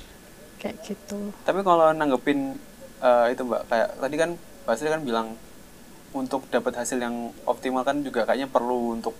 kayak 0.57 0.75
gitu. 0.81 1.29
Tapi 1.45 1.59
kalau 1.61 1.93
nanggepin 1.93 2.57
uh, 3.05 3.29
itu 3.29 3.45
Mbak 3.45 3.61
kayak 3.69 3.89
tadi 4.01 4.15
kan 4.17 4.29
Mbak 4.65 4.75
Sri 4.75 4.89
kan 4.89 5.01
bilang 5.05 5.27
untuk 6.15 6.47
dapat 6.49 6.73
hasil 6.79 6.97
yang 6.97 7.29
optimal 7.45 7.85
kan 7.85 8.01
juga 8.01 8.25
kayaknya 8.25 8.49
perlu 8.49 8.97
untuk 8.97 9.13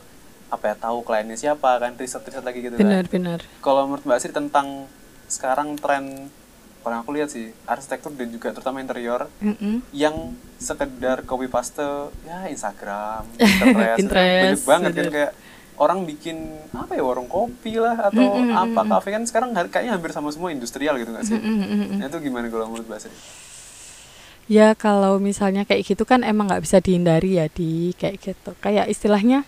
apa 0.50 0.72
ya 0.72 0.76
tahu 0.78 1.04
kliennya 1.04 1.36
siapa 1.36 1.82
kan 1.82 2.00
riset-riset 2.00 2.42
lagi 2.42 2.66
gitu 2.66 2.76
benar, 2.80 3.06
kan. 3.06 3.14
Benar 3.14 3.40
benar. 3.46 3.62
Kalau 3.62 3.86
menurut 3.86 4.04
Mbak 4.10 4.20
Sri 4.20 4.32
tentang 4.34 4.90
sekarang 5.30 5.78
tren 5.78 6.30
paling 6.86 7.02
aku 7.02 7.18
lihat 7.18 7.34
sih 7.34 7.50
arsitektur 7.66 8.14
dan 8.14 8.30
juga 8.30 8.54
terutama 8.54 8.78
interior 8.78 9.26
mm 9.42 9.54
-hmm. 9.58 9.76
yang 9.90 10.38
sekedar 10.62 11.26
copy 11.26 11.50
paste 11.50 12.14
ya 12.22 12.46
Instagram 12.46 13.26
Pinterest, 13.42 13.98
Pinterest 13.98 14.62
banyak 14.62 14.62
banget 14.70 14.92
kan 14.94 15.08
kayak 15.10 15.32
orang 15.82 16.06
bikin 16.06 16.38
apa 16.72 16.94
ya 16.94 17.04
warung 17.04 17.26
kopi 17.26 17.82
lah 17.82 18.14
atau 18.14 18.22
mm 18.22 18.54
-hmm. 18.54 18.64
apa 18.70 18.82
kafe 18.96 19.10
kan 19.18 19.24
sekarang 19.26 19.50
kayaknya 19.74 19.98
hampir 19.98 20.14
sama 20.14 20.30
semua 20.30 20.54
industrial 20.54 20.96
gitu 21.02 21.10
nggak 21.12 21.26
sih? 21.26 21.36
Mm 21.36 21.58
-hmm. 21.58 22.00
Nah, 22.00 22.08
itu 22.08 22.18
gimana 22.22 22.48
kalau 22.48 22.70
menurut 22.72 22.88
bahasa 22.88 23.10
Ya 24.46 24.78
kalau 24.78 25.18
misalnya 25.18 25.66
kayak 25.66 25.90
gitu 25.90 26.06
kan 26.06 26.22
emang 26.22 26.46
nggak 26.46 26.62
bisa 26.62 26.78
dihindari 26.78 27.42
ya 27.42 27.50
di 27.50 27.98
kayak 27.98 28.22
gitu. 28.22 28.54
Kayak 28.62 28.94
istilahnya 28.94 29.42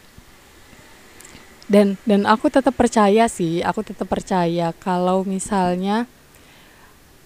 dan 1.69 2.01
dan 2.07 2.25
aku 2.25 2.49
tetap 2.49 2.73
percaya 2.73 3.29
sih, 3.29 3.61
aku 3.61 3.85
tetap 3.85 4.09
percaya 4.09 4.73
kalau 4.73 5.21
misalnya 5.21 6.09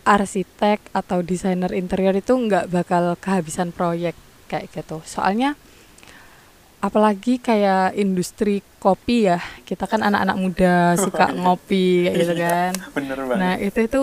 arsitek 0.04 0.82
atau 0.92 1.22
desainer 1.22 1.72
interior 1.74 2.16
itu 2.18 2.34
nggak 2.34 2.74
bakal 2.74 3.14
kehabisan 3.18 3.70
proyek 3.76 4.18
kayak 4.50 4.70
gitu. 4.74 5.00
Soalnya 5.06 5.54
apalagi 6.82 7.38
kayak 7.38 7.94
industri 7.94 8.66
kopi 8.82 9.30
ya 9.30 9.38
kita 9.70 9.86
kan 9.86 10.02
anak-anak 10.02 10.38
muda 10.42 10.76
suka 10.98 11.30
ngopi 11.42 12.10
kayak 12.10 12.18
gitu 12.18 12.34
iya, 12.34 12.50
kan. 12.50 12.74
Bener 12.98 13.18
banget. 13.22 13.38
nah 13.38 13.54
itu 13.62 13.80
itu 13.86 14.02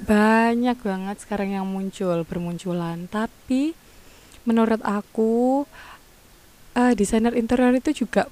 banyak 0.00 0.78
banget 0.80 1.16
sekarang 1.20 1.56
yang 1.56 1.66
muncul 1.68 2.24
bermunculan. 2.28 3.08
Tapi 3.08 3.72
menurut 4.44 4.80
aku 4.84 5.64
uh, 6.76 6.92
desainer 6.96 7.36
interior 7.36 7.72
itu 7.76 8.04
juga 8.04 8.28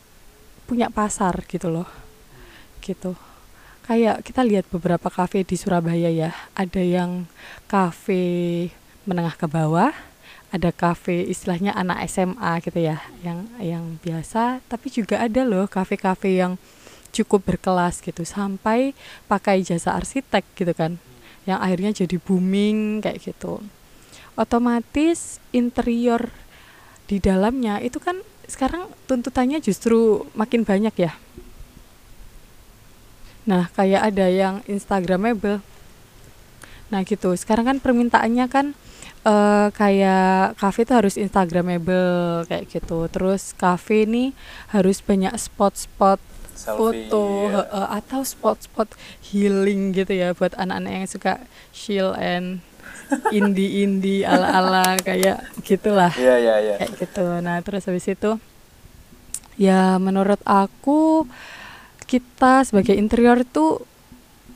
punya 0.69 0.93
pasar 0.93 1.33
gitu 1.49 1.73
loh 1.73 1.89
gitu 2.85 3.17
kayak 3.89 4.21
kita 4.21 4.45
lihat 4.45 4.69
beberapa 4.69 5.09
kafe 5.09 5.49
di 5.49 5.57
Surabaya 5.57 6.13
ya. 6.13 6.37
Ada 6.53 6.85
yang 6.85 7.25
kafe 7.65 8.69
menengah 9.09 9.33
ke 9.41 9.49
bawah 9.49 9.97
ada 10.49 10.73
kafe 10.73 11.29
istilahnya 11.29 11.77
anak 11.77 12.09
SMA 12.09 12.61
gitu 12.65 12.81
ya 12.81 13.01
yang 13.25 13.49
yang 13.61 13.85
biasa. 14.01 14.61
Tapi 14.69 14.89
juga 14.93 15.21
ada 15.21 15.45
loh 15.45 15.65
kafe-kafe 15.69 16.41
yang 16.41 16.61
cukup 17.13 17.45
berkelas 17.57 18.05
gitu 18.05 18.25
sampai 18.29 18.93
pakai 19.25 19.65
jasa 19.65 19.97
arsitek 19.97 20.45
gitu 20.53 20.73
kan 20.77 21.01
yang 21.49 21.57
akhirnya 21.65 21.97
jadi 22.05 22.17
booming 22.21 23.01
kayak 23.01 23.25
gitu. 23.25 23.65
Otomatis 24.37 25.41
interior 25.51 26.29
di 27.09 27.17
dalamnya 27.19 27.81
itu 27.81 27.97
kan 27.97 28.21
sekarang 28.49 28.89
tuntutannya 29.09 29.61
justru 29.61 30.29
makin 30.37 30.65
banyak 30.65 30.93
ya 30.97 31.13
Nah, 33.49 33.73
kayak 33.73 34.13
ada 34.13 34.29
yang 34.29 34.61
Instagramable. 34.69 35.65
Nah, 36.93 37.01
gitu. 37.09 37.33
Sekarang 37.33 37.65
kan 37.65 37.79
permintaannya 37.81 38.47
kan 38.53 38.77
uh, 39.25 39.69
kayak 39.75 40.57
cafe 40.59 40.85
itu 40.85 40.93
harus 40.95 41.15
instagramable 41.19 42.47
kayak 42.47 42.69
gitu 42.71 43.09
terus 43.11 43.57
cafe 43.57 44.07
ini 44.07 44.37
harus 44.71 45.03
banyak 45.03 45.33
spot-spot 45.35 46.21
foto 46.59 47.49
yeah. 47.49 47.71
uh, 47.71 47.89
atau 48.03 48.27
spot-spot 48.27 48.91
healing 49.31 49.95
gitu 49.95 50.11
ya 50.11 50.35
buat 50.35 50.59
anak-anak 50.59 50.93
yang 50.93 51.07
suka 51.07 51.33
chill 51.71 52.13
and 52.19 52.61
indie-indie 53.31 54.27
ala-ala 54.31 54.99
kayak 55.01 55.41
gitulah 55.63 56.11
yeah, 56.19 56.37
yeah, 56.37 56.59
yeah. 56.59 56.77
kayak 56.83 56.99
gitu 56.99 57.27
nah 57.41 57.63
terus 57.63 57.87
habis 57.87 58.11
itu 58.11 58.37
ya 59.55 59.97
menurut 60.03 60.43
aku 60.43 61.25
kita 62.09 62.65
sebagai 62.65 62.97
interior 62.97 63.45
itu 63.45 63.85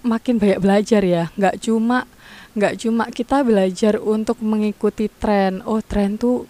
makin 0.01 0.41
banyak 0.41 0.59
belajar 0.59 1.05
ya. 1.05 1.29
Nggak 1.37 1.61
cuma 1.61 2.09
nggak 2.53 2.75
cuma 2.85 3.05
kita 3.13 3.45
belajar 3.45 4.01
untuk 4.01 4.41
mengikuti 4.41 5.13
tren. 5.13 5.61
Oh 5.69 5.85
tren 5.85 6.17
tuh 6.17 6.49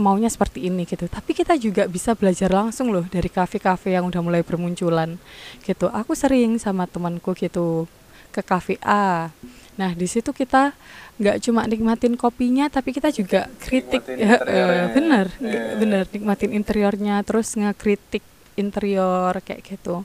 maunya 0.00 0.32
seperti 0.32 0.72
ini 0.72 0.88
gitu. 0.88 1.04
Tapi 1.04 1.36
kita 1.36 1.54
juga 1.60 1.84
bisa 1.84 2.16
belajar 2.16 2.48
langsung 2.48 2.90
loh 2.90 3.04
dari 3.06 3.28
kafe-kafe 3.28 3.92
yang 3.92 4.08
udah 4.08 4.24
mulai 4.24 4.40
bermunculan 4.40 5.20
gitu. 5.62 5.92
Aku 5.92 6.16
sering 6.16 6.56
sama 6.56 6.88
temanku 6.88 7.36
gitu 7.36 7.84
ke 8.32 8.40
kafe 8.40 8.80
A. 8.80 9.28
Nah 9.76 9.90
di 9.92 10.08
situ 10.08 10.32
kita 10.32 10.72
nggak 11.20 11.44
cuma 11.44 11.68
nikmatin 11.68 12.16
kopinya 12.16 12.72
tapi 12.72 12.96
kita 12.96 13.12
juga 13.12 13.52
kritik. 13.60 14.00
Ya, 14.16 14.40
uh, 14.40 14.88
bener 14.96 15.28
yeah. 15.38 15.76
bener 15.76 16.08
nikmatin 16.08 16.56
interiornya 16.56 17.20
terus 17.20 17.52
ngekritik 17.52 18.24
interior 18.56 19.32
kayak 19.44 19.64
gitu 19.64 20.04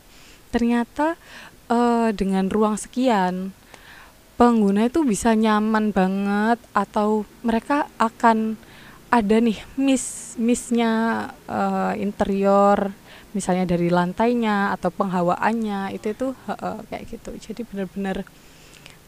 ternyata 0.54 1.20
uh, 1.72 2.10
dengan 2.16 2.48
ruang 2.48 2.80
sekian 2.80 3.52
pengguna 4.38 4.86
itu 4.86 5.02
bisa 5.02 5.34
nyaman 5.34 5.90
banget 5.90 6.62
atau 6.72 7.26
mereka 7.42 7.90
akan 7.98 8.56
ada 9.10 9.40
nih 9.40 9.58
miss 9.80 10.36
missnya 10.38 11.26
uh, 11.50 11.96
interior 11.98 12.92
misalnya 13.32 13.66
dari 13.70 13.90
lantainya 13.94 14.74
atau 14.78 14.90
penghawaannya 14.94 15.94
itu 15.94 16.14
itu 16.14 16.28
uh, 16.50 16.82
kayak 16.90 17.06
gitu. 17.06 17.32
Jadi 17.38 17.62
benar-benar 17.66 18.26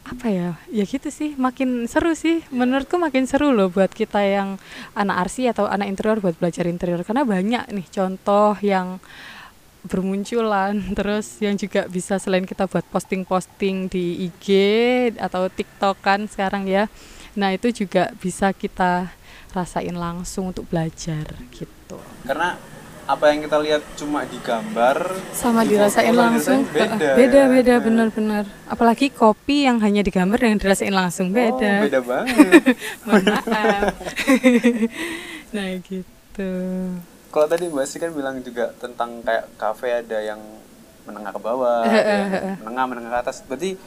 apa 0.10 0.25
ya 0.31 0.58
ya 0.74 0.84
gitu 0.89 1.10
sih 1.13 1.38
makin 1.38 1.86
seru 1.86 2.13
sih. 2.17 2.46
Menurutku 2.53 2.98
makin 2.98 3.25
seru 3.29 3.53
loh 3.53 3.69
buat 3.69 3.89
kita 3.93 4.22
yang 4.22 4.62
anak 4.98 5.29
arsi 5.29 5.46
atau 5.50 5.69
anak 5.69 5.89
interior 5.89 6.22
buat 6.22 6.38
belajar 6.38 6.65
interior. 6.69 7.01
Karena 7.01 7.25
banyak 7.25 7.74
nih 7.74 7.88
contoh 7.89 8.58
yang 8.62 9.01
bermunculan. 9.88 10.81
Terus 10.98 11.39
yang 11.39 11.55
juga 11.55 11.88
bisa 11.88 12.19
selain 12.19 12.43
kita 12.43 12.67
buat 12.67 12.83
posting-posting 12.89 13.91
di 13.91 14.27
IG 14.27 14.48
atau 15.19 15.48
TikTok 15.48 16.00
kan 16.03 16.27
sekarang 16.27 16.67
ya 16.67 16.91
nah 17.38 17.53
itu 17.53 17.69
juga 17.71 18.12
bisa 18.17 18.51
kita 18.51 19.13
rasain 19.53 19.93
langsung 19.93 20.51
untuk 20.53 20.65
belajar 20.69 21.25
gitu. 21.53 21.98
Karena 22.25 22.57
apa 23.09 23.33
yang 23.33 23.41
kita 23.50 23.57
lihat 23.57 23.81
cuma 23.98 24.21
di 24.21 24.38
gambar 24.38 25.17
sama 25.33 25.65
di 25.65 25.74
dirasain 25.74 26.13
langsung. 26.13 26.62
beda. 26.69 27.17
Beda 27.17 27.41
beda 27.50 27.75
benar-benar 27.81 28.45
apalagi 28.69 29.09
kopi 29.09 29.65
yang 29.65 29.81
hanya 29.81 30.05
digambar 30.05 30.38
dengan 30.38 30.62
dirasain 30.62 30.93
langsung 30.93 31.33
beda 31.33 31.74
oh, 31.81 31.83
beda. 31.89 32.00
banget. 32.05 32.63
Maaf. 33.07 33.93
Nah 35.50 35.81
gitu 35.81 36.53
kalau 37.29 37.45
tadi 37.45 37.69
Mbak 37.69 37.86
Sri 37.86 37.98
kan 38.01 38.12
bilang 38.13 38.41
juga 38.41 38.74
tentang 38.81 39.21
kayak 39.21 39.45
kafe 39.57 40.01
ada 40.01 40.17
yang 40.17 40.41
menengah 41.05 41.33
ke 41.33 41.41
bawah, 41.41 41.86
ya, 41.93 42.57
menengah 42.62 42.86
menengah 42.89 43.12
ke 43.13 43.19
atas. 43.25 43.41
Berarti 43.45 43.77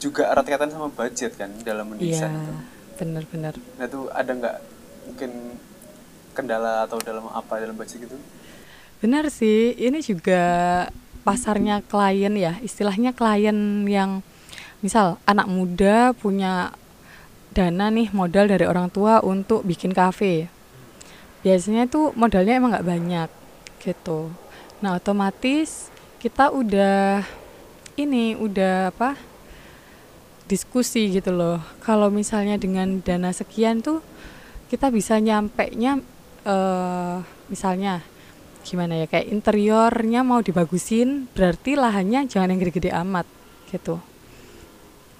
juga 0.00 0.28
erat 0.28 0.44
kaitan 0.44 0.72
sama 0.72 0.92
budget 0.92 1.36
kan 1.36 1.48
dalam 1.64 1.88
mendesain 1.92 2.28
yeah, 2.28 2.44
itu. 2.44 2.52
Benar-benar. 3.00 3.54
Nah 3.80 3.84
itu 3.88 4.00
ada 4.12 4.30
nggak 4.32 4.56
mungkin 5.08 5.30
kendala 6.36 6.84
atau 6.84 7.00
dalam 7.00 7.24
apa 7.32 7.60
dalam 7.60 7.76
budget 7.76 8.04
gitu? 8.04 8.16
Benar 9.00 9.32
sih, 9.32 9.72
ini 9.80 10.04
juga 10.04 10.42
pasarnya 11.24 11.80
klien 11.84 12.32
ya, 12.36 12.60
istilahnya 12.60 13.16
klien 13.16 13.88
yang 13.88 14.20
misal 14.84 15.20
anak 15.24 15.48
muda 15.48 16.12
punya 16.16 16.72
dana 17.52 17.88
nih 17.92 18.12
modal 18.12 18.48
dari 18.48 18.64
orang 18.64 18.88
tua 18.88 19.20
untuk 19.20 19.66
bikin 19.66 19.92
kafe 19.92 20.48
biasanya 21.40 21.88
itu 21.88 22.12
modalnya 22.16 22.58
emang 22.60 22.70
nggak 22.76 22.88
banyak 22.88 23.30
gitu. 23.80 24.28
Nah 24.84 24.96
otomatis 24.96 25.88
kita 26.20 26.52
udah 26.52 27.24
ini 27.96 28.36
udah 28.36 28.92
apa 28.92 29.16
diskusi 30.50 31.08
gitu 31.14 31.32
loh. 31.32 31.62
Kalau 31.80 32.12
misalnya 32.12 32.60
dengan 32.60 33.00
dana 33.00 33.32
sekian 33.32 33.80
tuh 33.80 34.04
kita 34.68 34.92
bisa 34.92 35.16
nyampe 35.18 35.72
nya 35.74 35.98
uh, 36.46 37.22
misalnya 37.48 38.04
gimana 38.60 39.00
ya 39.00 39.06
kayak 39.08 39.32
interiornya 39.32 40.20
mau 40.20 40.44
dibagusin 40.44 41.26
berarti 41.32 41.74
lahannya 41.74 42.28
jangan 42.28 42.52
yang 42.52 42.60
gede-gede 42.60 42.90
amat 42.92 43.26
gitu. 43.72 43.96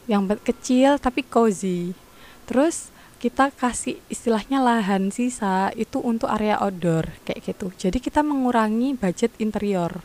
Yang 0.05 0.37
kecil 0.45 1.01
tapi 1.01 1.25
cozy. 1.25 1.97
Terus 2.45 2.91
kita 3.21 3.53
kasih 3.53 4.01
istilahnya 4.09 4.65
lahan 4.65 5.13
sisa 5.13 5.69
itu 5.77 6.01
untuk 6.01 6.33
area 6.33 6.57
outdoor 6.57 7.05
kayak 7.29 7.53
gitu. 7.53 7.69
Jadi 7.77 8.01
kita 8.01 8.25
mengurangi 8.25 8.97
budget 8.97 9.37
interior 9.37 10.01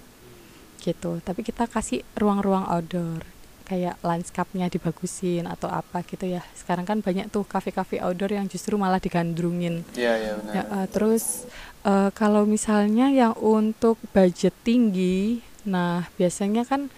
gitu. 0.84 1.23
Tapi 1.23 1.41
kita 1.41 1.71
kasih 1.71 2.04
ruang-ruang 2.19 2.67
outdoor 2.67 3.23
kayak 3.65 3.97
landscape-nya 4.06 4.69
dibagusin 4.69 5.47
atau 5.47 5.71
apa 5.71 6.04
gitu 6.06 6.28
ya. 6.28 6.43
Sekarang 6.54 6.84
kan 6.84 6.99
banyak 6.99 7.32
tuh 7.34 7.47
kafe-kafe 7.47 8.04
outdoor 8.04 8.36
yang 8.36 8.51
justru 8.51 8.75
malah 8.75 8.99
digandrungin. 8.99 9.82
Iya, 9.97 10.13
iya 10.19 10.32
benar. 10.38 10.54
Ya, 10.54 10.63
uh, 10.69 10.88
terus 10.91 11.49
uh, 11.88 12.12
kalau 12.13 12.43
misalnya 12.45 13.10
yang 13.10 13.34
untuk 13.39 13.97
budget 14.12 14.54
tinggi, 14.62 15.41
nah 15.65 16.06
biasanya 16.19 16.67
kan 16.67 16.93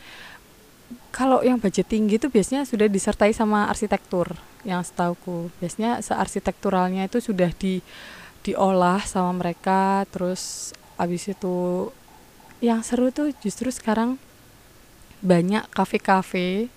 kalau 1.11 1.41
yang 1.41 1.57
budget 1.57 1.87
tinggi 1.89 2.19
itu 2.19 2.27
biasanya 2.29 2.67
sudah 2.67 2.87
disertai 2.91 3.31
sama 3.33 3.67
arsitektur 3.71 4.35
yang 4.67 4.83
setauku. 4.83 5.49
Biasanya 5.57 6.03
searsitekturalnya 6.03 7.07
itu 7.07 7.23
sudah 7.23 7.49
di 7.55 7.79
diolah 8.43 9.03
sama 9.03 9.43
mereka 9.43 10.07
terus 10.07 10.71
abis 10.95 11.35
itu 11.35 11.89
yang 12.63 12.79
seru 12.81 13.11
tuh 13.11 13.35
justru 13.43 13.69
sekarang 13.69 14.15
banyak 15.19 15.67
kafe-kafe 15.73 16.71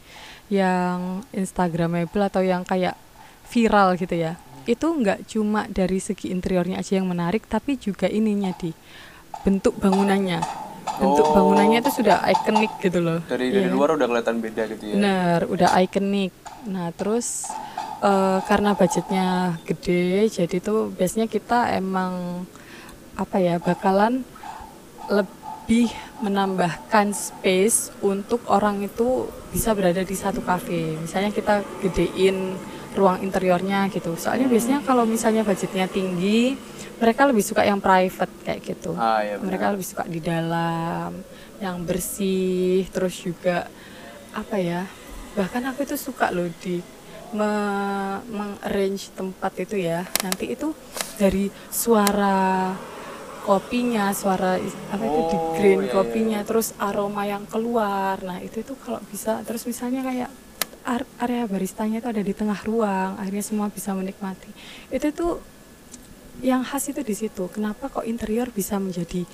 yang 0.51 1.23
instagramable 1.31 2.27
atau 2.27 2.43
yang 2.43 2.67
kayak 2.67 2.99
viral 3.47 3.95
gitu 3.99 4.19
ya. 4.19 4.39
Itu 4.67 4.93
nggak 4.93 5.31
cuma 5.31 5.67
dari 5.71 5.99
segi 5.99 6.31
interiornya 6.35 6.83
aja 6.83 6.99
yang 6.99 7.07
menarik 7.07 7.47
tapi 7.47 7.79
juga 7.79 8.11
ininya 8.11 8.51
di 8.55 8.75
bentuk 9.47 9.79
bangunannya 9.81 10.70
bentuk 11.01 11.27
oh. 11.27 11.33
bangunannya 11.35 11.79
itu 11.81 11.91
sudah 12.03 12.25
ikonik 12.29 12.73
gitu 12.81 12.99
loh. 13.01 13.19
Dari 13.25 13.53
dari 13.53 13.69
yeah. 13.69 13.75
luar 13.75 13.97
udah 13.97 14.07
kelihatan 14.09 14.37
beda 14.41 14.63
gitu 14.73 14.85
ya? 14.91 14.95
Benar 14.97 15.41
udah 15.49 15.71
ikonik 15.81 16.33
nah 16.61 16.93
terus 16.93 17.49
uh, 18.05 18.45
karena 18.45 18.77
budgetnya 18.77 19.57
gede 19.65 20.29
jadi 20.29 20.61
tuh 20.61 20.93
biasanya 20.93 21.25
kita 21.25 21.73
emang 21.73 22.45
apa 23.17 23.37
ya 23.41 23.57
bakalan 23.57 24.25
lebih 25.09 25.89
menambahkan 26.21 27.13
space 27.13 27.93
untuk 28.05 28.45
orang 28.49 28.85
itu 28.85 29.29
bisa 29.51 29.75
berada 29.75 30.03
di 30.03 30.15
satu 30.15 30.43
kafe. 30.43 30.99
Misalnya 30.99 31.35
kita 31.35 31.63
gedein 31.83 32.55
ruang 32.95 33.23
interiornya 33.23 33.87
gitu. 33.91 34.15
Soalnya 34.19 34.47
biasanya 34.51 34.83
kalau 34.83 35.07
misalnya 35.07 35.47
budgetnya 35.47 35.87
tinggi 35.91 36.55
mereka 37.01 37.25
lebih 37.25 37.45
suka 37.45 37.65
yang 37.65 37.81
private 37.81 38.33
kayak 38.45 38.61
gitu. 38.61 38.93
Ah, 38.95 39.25
iya 39.25 39.41
mereka 39.41 39.73
lebih 39.73 39.87
suka 39.89 40.05
di 40.05 40.21
dalam 40.21 41.25
yang 41.59 41.81
bersih 41.85 42.85
terus 42.93 43.17
juga 43.21 43.69
apa 44.37 44.57
ya 44.61 44.87
bahkan 45.35 45.63
aku 45.67 45.83
itu 45.87 45.97
suka 45.99 46.31
loh 46.31 46.47
di 46.61 46.79
me 47.33 47.53
mengarrange 48.29 49.17
tempat 49.17 49.53
itu 49.65 49.81
ya. 49.81 50.05
Nanti 50.23 50.53
itu 50.53 50.77
dari 51.17 51.49
suara 51.73 52.77
kopinya 53.41 54.13
suara 54.13 54.61
apa 54.93 55.01
itu 55.01 55.21
di 55.33 55.39
oh, 55.41 55.57
green 55.57 55.81
iya, 55.89 55.93
kopinya 55.97 56.41
iya. 56.45 56.47
terus 56.47 56.77
aroma 56.77 57.25
yang 57.25 57.49
keluar. 57.49 58.21
Nah 58.21 58.39
itu 58.45 58.61
itu 58.61 58.77
kalau 58.77 59.01
bisa 59.09 59.41
terus 59.49 59.65
misalnya 59.65 60.05
kayak 60.05 60.31
area 61.21 61.45
baristanya 61.45 62.01
itu 62.01 62.09
ada 62.09 62.23
di 62.25 62.33
tengah 62.33 62.61
ruang 62.65 63.17
akhirnya 63.17 63.45
semua 63.45 63.67
bisa 63.73 63.97
menikmati. 63.97 64.51
Itu 64.93 65.09
tuh 65.17 65.33
yang 66.41 66.65
khas 66.65 66.89
itu 66.91 67.01
di 67.05 67.15
situ 67.17 67.49
kenapa 67.53 67.89
kok 67.93 68.05
interior 68.05 68.49
bisa 68.51 68.81
menjadi 68.81 69.25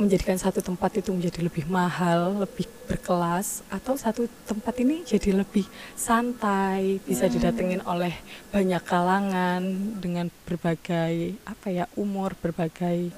menjadikan 0.00 0.40
satu 0.40 0.64
tempat 0.64 0.96
itu 0.96 1.12
menjadi 1.12 1.44
lebih 1.44 1.68
mahal, 1.68 2.40
lebih 2.40 2.64
berkelas, 2.88 3.60
atau 3.68 4.00
satu 4.00 4.24
tempat 4.48 4.72
ini 4.80 5.04
jadi 5.04 5.36
lebih 5.36 5.68
santai, 5.92 7.04
bisa 7.04 7.28
hmm. 7.28 7.32
didatengin 7.36 7.82
oleh 7.84 8.16
banyak 8.48 8.80
kalangan 8.80 9.60
dengan 10.00 10.32
berbagai 10.48 11.36
apa 11.44 11.68
ya 11.68 11.84
umur, 12.00 12.32
berbagai 12.40 13.12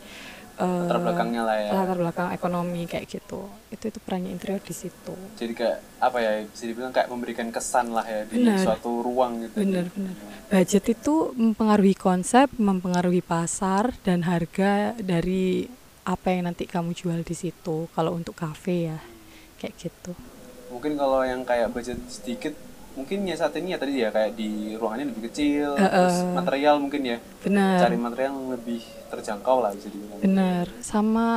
uh, 0.63 0.87
latar 0.87 0.99
belakangnya 1.03 1.43
lah 1.43 1.57
ya. 1.59 1.71
latar 1.75 1.99
belakang 1.99 2.29
ekonomi 2.31 2.87
kayak 2.87 3.11
gitu. 3.11 3.51
Itu 3.75 3.91
itu 3.91 3.99
perannya 3.99 4.31
interior 4.31 4.63
di 4.63 4.71
situ. 4.71 5.15
Jadi 5.35 5.53
kayak 5.59 5.79
apa 5.99 6.19
ya 6.23 6.31
bisa 6.47 6.65
dibilang 6.71 6.95
kayak 6.95 7.11
memberikan 7.11 7.51
kesan 7.51 7.91
lah 7.91 8.07
ya 8.07 8.23
di 8.31 8.47
bener. 8.47 8.63
suatu 8.63 9.03
ruang 9.03 9.43
gitu. 9.43 9.59
Bener 9.59 9.91
bener 9.91 10.15
budget 10.53 10.85
itu 10.93 11.33
mempengaruhi 11.33 11.97
konsep 11.97 12.53
mempengaruhi 12.61 13.25
pasar 13.25 13.97
dan 14.05 14.29
harga 14.29 14.93
dari 15.01 15.65
apa 16.05 16.29
yang 16.29 16.53
nanti 16.53 16.69
kamu 16.69 16.93
jual 16.93 17.25
di 17.25 17.33
situ 17.33 17.89
kalau 17.97 18.13
untuk 18.13 18.37
kafe 18.37 18.93
ya 18.93 19.01
kayak 19.57 19.75
gitu. 19.81 20.13
Mungkin 20.69 21.01
kalau 21.01 21.25
yang 21.25 21.41
kayak 21.49 21.73
budget 21.73 21.97
sedikit 22.13 22.53
mungkin 22.93 23.25
ya 23.25 23.37
saat 23.37 23.57
ini 23.57 23.73
ya 23.73 23.79
tadi 23.81 23.93
ya 24.05 24.09
kayak 24.13 24.37
di 24.37 24.77
ruangannya 24.77 25.09
lebih 25.13 25.33
kecil 25.33 25.77
uh, 25.77 25.85
uh, 25.85 25.91
terus 25.91 26.19
material 26.37 26.77
mungkin 26.79 27.03
ya. 27.03 27.19
Benar. 27.45 27.79
Cari 27.89 27.97
material 27.97 28.31
yang 28.37 28.51
lebih 28.53 28.81
terjangkau 29.09 29.57
lah 29.65 29.71
bisa 29.73 29.89
dibilang. 29.89 30.19
Benar. 30.21 30.65
Sama 30.85 31.29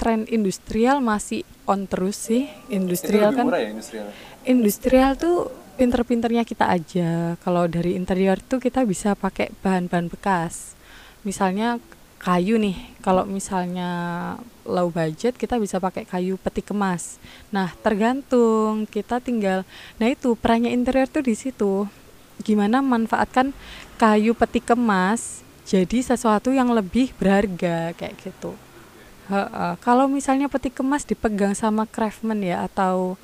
tren 0.00 0.24
industrial 0.28 1.04
masih 1.04 1.44
on 1.68 1.84
terus 1.84 2.16
sih. 2.16 2.48
Industrial 2.72 3.32
kan 3.36 3.48
murah 3.48 3.60
ya 3.60 3.70
industrial? 3.72 4.06
Industrial 4.44 5.10
tuh 5.16 5.52
pinter-pinternya 5.74 6.44
kita 6.46 6.70
aja. 6.70 7.34
Kalau 7.40 7.64
dari 7.66 7.96
interior 7.98 8.38
tuh 8.40 8.60
kita 8.60 8.84
bisa 8.88 9.12
pakai 9.16 9.52
bahan-bahan 9.60 10.08
bekas. 10.08 10.76
Misalnya 11.24 11.80
kayu 12.24 12.56
nih. 12.56 12.96
Kalau 13.04 13.28
misalnya 13.28 13.90
low 14.64 14.88
budget 14.88 15.36
kita 15.36 15.60
bisa 15.60 15.76
pakai 15.76 16.08
kayu 16.08 16.40
peti 16.40 16.64
kemas 16.64 17.20
nah 17.52 17.68
tergantung. 17.84 18.88
Kita 18.88 19.20
tinggal 19.20 19.68
nah 20.00 20.08
itu 20.08 20.32
perannya 20.32 20.72
interior 20.72 21.04
tuh 21.04 21.20
di 21.20 21.36
situ. 21.36 21.84
Gimana 22.40 22.80
manfaatkan 22.80 23.52
kayu 24.00 24.32
peti 24.32 24.64
kemas 24.64 25.44
jadi 25.68 26.00
sesuatu 26.00 26.48
yang 26.48 26.72
lebih 26.72 27.12
berharga 27.20 27.92
kayak 27.92 28.16
gitu. 28.24 28.56
He 29.28 29.36
-he. 29.36 29.68
kalau 29.84 30.08
misalnya 30.08 30.48
peti 30.48 30.72
kemas 30.72 31.04
dipegang 31.04 31.52
sama 31.52 31.84
craftsman 31.84 32.40
ya 32.40 32.64
atau 32.64 33.20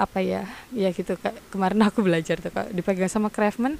apa 0.00 0.24
ya 0.24 0.48
ya 0.72 0.88
gitu 0.96 1.12
kayak 1.20 1.36
kemarin 1.52 1.84
aku 1.84 2.00
belajar 2.00 2.40
tuh 2.40 2.48
dipegang 2.72 3.12
sama 3.12 3.28
craftsman 3.28 3.76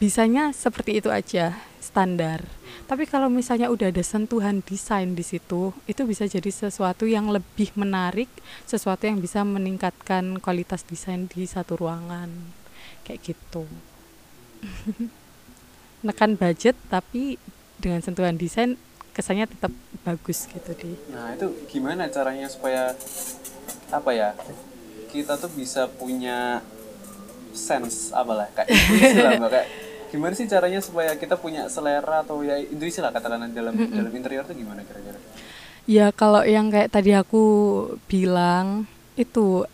bisanya 0.00 0.56
seperti 0.56 1.04
itu 1.04 1.12
aja 1.12 1.52
standar 1.84 2.40
tapi 2.90 3.06
kalau 3.06 3.30
misalnya 3.30 3.70
udah 3.70 3.94
ada 3.94 4.02
sentuhan 4.02 4.66
desain 4.66 5.14
di 5.14 5.22
situ, 5.22 5.70
itu 5.86 6.02
bisa 6.02 6.26
jadi 6.26 6.50
sesuatu 6.50 7.06
yang 7.06 7.30
lebih 7.30 7.70
menarik, 7.78 8.26
sesuatu 8.66 9.06
yang 9.06 9.22
bisa 9.22 9.46
meningkatkan 9.46 10.42
kualitas 10.42 10.82
desain 10.82 11.30
di 11.30 11.46
satu 11.46 11.78
ruangan. 11.78 12.26
Kayak 13.06 13.30
gitu. 13.30 13.70
Nekan 16.06 16.34
budget 16.34 16.74
tapi 16.90 17.38
dengan 17.78 18.02
sentuhan 18.02 18.34
desain 18.34 18.74
kesannya 19.14 19.46
tetap 19.46 19.70
bagus 20.02 20.50
gitu 20.50 20.74
di. 20.74 20.98
Nah, 21.14 21.38
itu 21.38 21.46
gimana 21.70 22.10
caranya 22.10 22.50
supaya 22.50 22.98
apa 23.94 24.10
ya? 24.10 24.34
Kita 25.14 25.38
tuh 25.38 25.54
bisa 25.54 25.86
punya 25.86 26.58
sense 27.54 28.10
apalah 28.10 28.50
kayak 28.50 28.66
istilah 28.98 29.38
kayak 29.46 29.89
gimana 30.10 30.34
sih 30.34 30.50
caranya 30.50 30.82
supaya 30.82 31.14
kita 31.14 31.38
punya 31.38 31.70
selera 31.70 32.26
atau 32.26 32.42
ya 32.42 32.58
intuisi 32.58 32.98
lah 32.98 33.14
katakan 33.14 33.48
dalam 33.54 33.72
mm 33.72 33.86
-hmm. 33.86 33.96
dalam 33.96 34.12
interior 34.12 34.44
tuh 34.44 34.58
gimana 34.58 34.82
kira-kira? 34.82 35.18
Ya 35.88 36.12
kalau 36.12 36.44
yang 36.44 36.68
kayak 36.68 36.92
tadi 36.92 37.16
aku 37.16 37.44
bilang 38.10 38.90
itu 39.16 39.64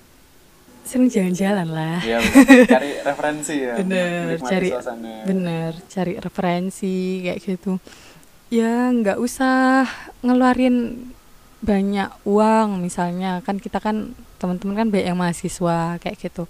sering 0.87 1.11
jalan-jalan 1.11 1.67
lah. 1.67 1.99
Iya, 1.99 2.23
cari 2.73 2.91
referensi 3.03 3.55
ya. 3.59 3.75
Bener, 3.83 4.39
cari 4.39 4.69
suasana. 4.71 5.15
bener, 5.27 5.71
cari 5.91 6.13
referensi 6.23 6.97
kayak 7.27 7.39
gitu. 7.43 7.83
Ya 8.55 8.95
nggak 8.95 9.19
usah 9.19 9.83
ngeluarin 10.23 11.11
banyak 11.67 12.11
uang 12.23 12.79
misalnya 12.79 13.43
kan 13.43 13.59
kita 13.59 13.83
kan 13.83 14.15
teman-teman 14.39 14.77
kan 14.77 14.89
banyak 14.93 15.07
yang 15.11 15.19
mahasiswa 15.19 15.99
kayak 15.99 16.17
gitu 16.21 16.47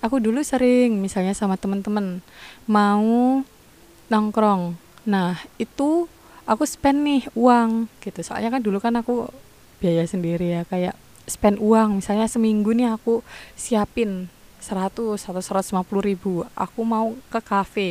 aku 0.00 0.16
dulu 0.18 0.40
sering 0.40 0.96
misalnya 0.98 1.36
sama 1.36 1.60
temen-temen 1.60 2.24
mau 2.64 3.44
nongkrong. 4.08 4.74
Nah 5.06 5.38
itu 5.60 6.08
aku 6.48 6.64
spend 6.64 7.04
nih 7.04 7.22
uang 7.36 7.86
gitu. 8.00 8.20
Soalnya 8.24 8.50
kan 8.58 8.60
dulu 8.64 8.80
kan 8.80 8.96
aku 8.96 9.28
biaya 9.80 10.04
sendiri 10.08 10.60
ya 10.60 10.62
kayak 10.64 10.96
spend 11.28 11.60
uang. 11.60 12.00
Misalnya 12.00 12.26
seminggu 12.26 12.72
nih 12.72 12.90
aku 12.90 13.20
siapin 13.54 14.32
100 14.60 15.16
atau 15.16 15.40
150 15.40 15.80
ribu 16.04 16.44
aku 16.52 16.80
mau 16.84 17.16
ke 17.32 17.40
cafe 17.40 17.90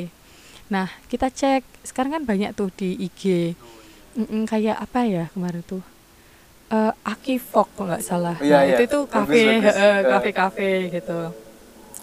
nah 0.70 0.86
kita 1.10 1.34
cek. 1.34 1.66
Sekarang 1.82 2.22
kan 2.22 2.24
banyak 2.30 2.54
tuh 2.54 2.70
di 2.70 2.94
IG 2.94 3.58
mm 4.14 4.26
-mm, 4.30 4.42
kayak 4.46 4.78
apa 4.78 5.02
ya 5.10 5.26
kemarin 5.34 5.66
tuh? 5.66 5.82
Uh, 6.70 6.94
Aki 7.02 7.42
Fok 7.42 7.82
nggak 7.82 8.06
salah. 8.06 8.38
Oh, 8.38 8.46
iya, 8.46 8.62
nah, 8.62 8.64
iya. 8.70 8.78
itu 8.78 8.86
tuh 8.86 9.10
kafe 9.10 9.58
kafe 10.06 10.30
kafe 10.30 10.70
gitu 10.94 11.49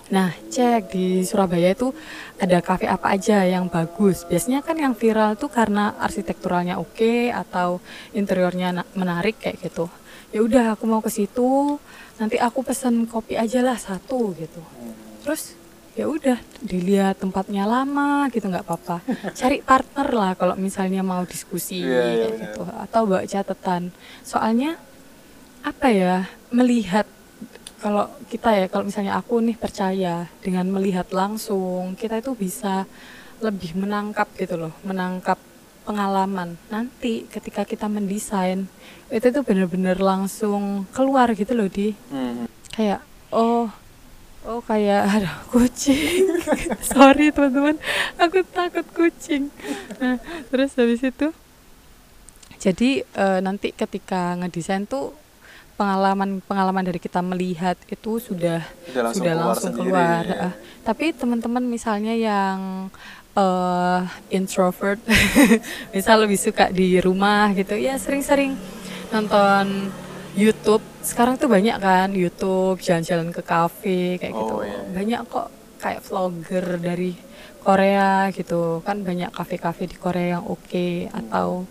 Nah, 0.07 0.31
cek 0.55 0.95
di 0.95 1.27
Surabaya 1.27 1.75
itu 1.75 1.91
ada 2.39 2.63
kafe 2.63 2.87
apa 2.87 3.11
aja 3.11 3.43
yang 3.43 3.67
bagus. 3.67 4.23
Biasanya 4.23 4.63
kan 4.63 4.79
yang 4.79 4.95
viral 4.95 5.35
tuh 5.35 5.51
karena 5.51 5.99
arsitekturalnya 5.99 6.79
oke 6.79 6.95
okay, 6.95 7.35
atau 7.35 7.83
interiornya 8.15 8.87
menarik 8.95 9.43
kayak 9.43 9.67
gitu. 9.67 9.91
Ya 10.31 10.47
udah 10.47 10.79
aku 10.79 10.87
mau 10.87 11.03
ke 11.03 11.11
situ, 11.11 11.81
nanti 12.23 12.39
aku 12.39 12.63
pesen 12.63 13.11
kopi 13.11 13.35
aja 13.35 13.59
lah 13.67 13.75
satu 13.75 14.31
gitu. 14.39 14.63
Terus 15.27 15.59
ya 15.97 16.07
udah 16.07 16.39
dilihat 16.61 17.19
tempatnya 17.19 17.67
lama 17.67 18.31
gitu 18.31 18.47
nggak 18.47 18.63
apa-apa. 18.63 19.03
Cari 19.39 19.59
partner 19.59 20.09
lah 20.15 20.33
kalau 20.39 20.55
misalnya 20.55 21.03
mau 21.03 21.27
diskusi 21.27 21.83
yeah, 21.83 21.91
iya, 21.91 21.99
kayak 21.99 22.15
yeah, 22.31 22.43
gitu 22.47 22.63
atau 22.63 23.03
bawa 23.11 23.23
catatan. 23.27 23.83
Soalnya 24.23 24.79
apa 25.67 25.91
ya 25.91 26.31
melihat 26.55 27.11
kalau 27.77 28.09
kita 28.33 28.57
ya 28.57 28.67
kalau 28.73 28.89
misalnya 28.89 29.21
aku 29.21 29.41
nih 29.45 29.57
percaya 29.57 30.33
dengan 30.41 30.67
melihat 30.73 31.13
langsung 31.13 31.93
kita 31.95 32.25
itu 32.25 32.33
bisa 32.33 32.89
lebih 33.45 33.77
menangkap 33.77 34.29
gitu 34.41 34.57
loh 34.57 34.73
menangkap 34.81 35.37
pengalaman. 35.87 36.59
Nanti 36.73 37.31
ketika 37.31 37.63
kita 37.63 37.87
mendesain 37.87 38.67
itu 39.07 39.27
tuh 39.31 39.47
bener-bener 39.47 39.95
langsung 40.03 40.89
keluar 40.91 41.31
gitu 41.37 41.55
loh 41.55 41.71
di. 41.71 41.95
Hmm. 42.11 42.51
kayak 42.77 43.01
oh 43.33 43.73
oh 44.45 44.61
kayak 44.67 45.07
ada 45.21 45.33
kucing. 45.49 46.27
Sorry 46.83 47.31
teman-teman 47.31 47.79
aku 48.19 48.43
takut 48.51 48.85
kucing. 48.91 49.55
Nah 50.03 50.19
terus 50.51 50.75
habis 50.75 51.05
itu 51.07 51.31
jadi 52.57 53.07
uh, 53.15 53.39
nanti 53.45 53.71
ketika 53.71 54.35
ngedesain 54.41 54.89
tuh 54.91 55.15
pengalaman-pengalaman 55.77 56.85
dari 56.89 56.97
kita 56.97 57.21
melihat 57.21 57.77
itu 57.93 58.17
sudah 58.17 58.65
sudah 58.89 59.03
langsung 59.05 59.23
sudah 59.23 59.35
keluar, 59.37 59.53
langsung 59.53 59.75
keluar. 59.77 60.23
Ya. 60.25 60.39
Uh, 60.49 60.53
tapi 60.83 61.13
teman-teman 61.13 61.65
misalnya 61.69 62.17
yang 62.17 62.89
uh, 63.37 64.01
introvert, 64.33 64.99
misal 65.95 66.25
lebih 66.25 66.41
suka 66.41 66.73
di 66.73 66.97
rumah 66.99 67.53
gitu, 67.53 67.77
ya 67.77 68.01
sering-sering 68.01 68.57
nonton 69.13 69.93
YouTube. 70.35 70.83
Sekarang 71.05 71.37
tuh 71.37 71.47
banyak 71.47 71.77
kan 71.79 72.11
YouTube, 72.11 72.81
jalan-jalan 72.81 73.31
ke 73.31 73.43
kafe 73.45 74.17
kayak 74.19 74.33
gitu. 74.33 74.55
oh, 74.57 74.65
gitu. 74.65 74.73
Iya. 74.73 74.81
Banyak 74.97 75.21
kok 75.29 75.49
kayak 75.77 76.01
vlogger 76.03 76.67
dari 76.81 77.13
Korea 77.61 78.33
gitu. 78.33 78.81
Kan 78.83 79.05
banyak 79.05 79.31
kafe-kafe 79.31 79.87
di 79.93 79.97
Korea 80.01 80.41
yang 80.41 80.45
oke 80.49 80.67
okay, 80.67 81.13
atau 81.13 81.69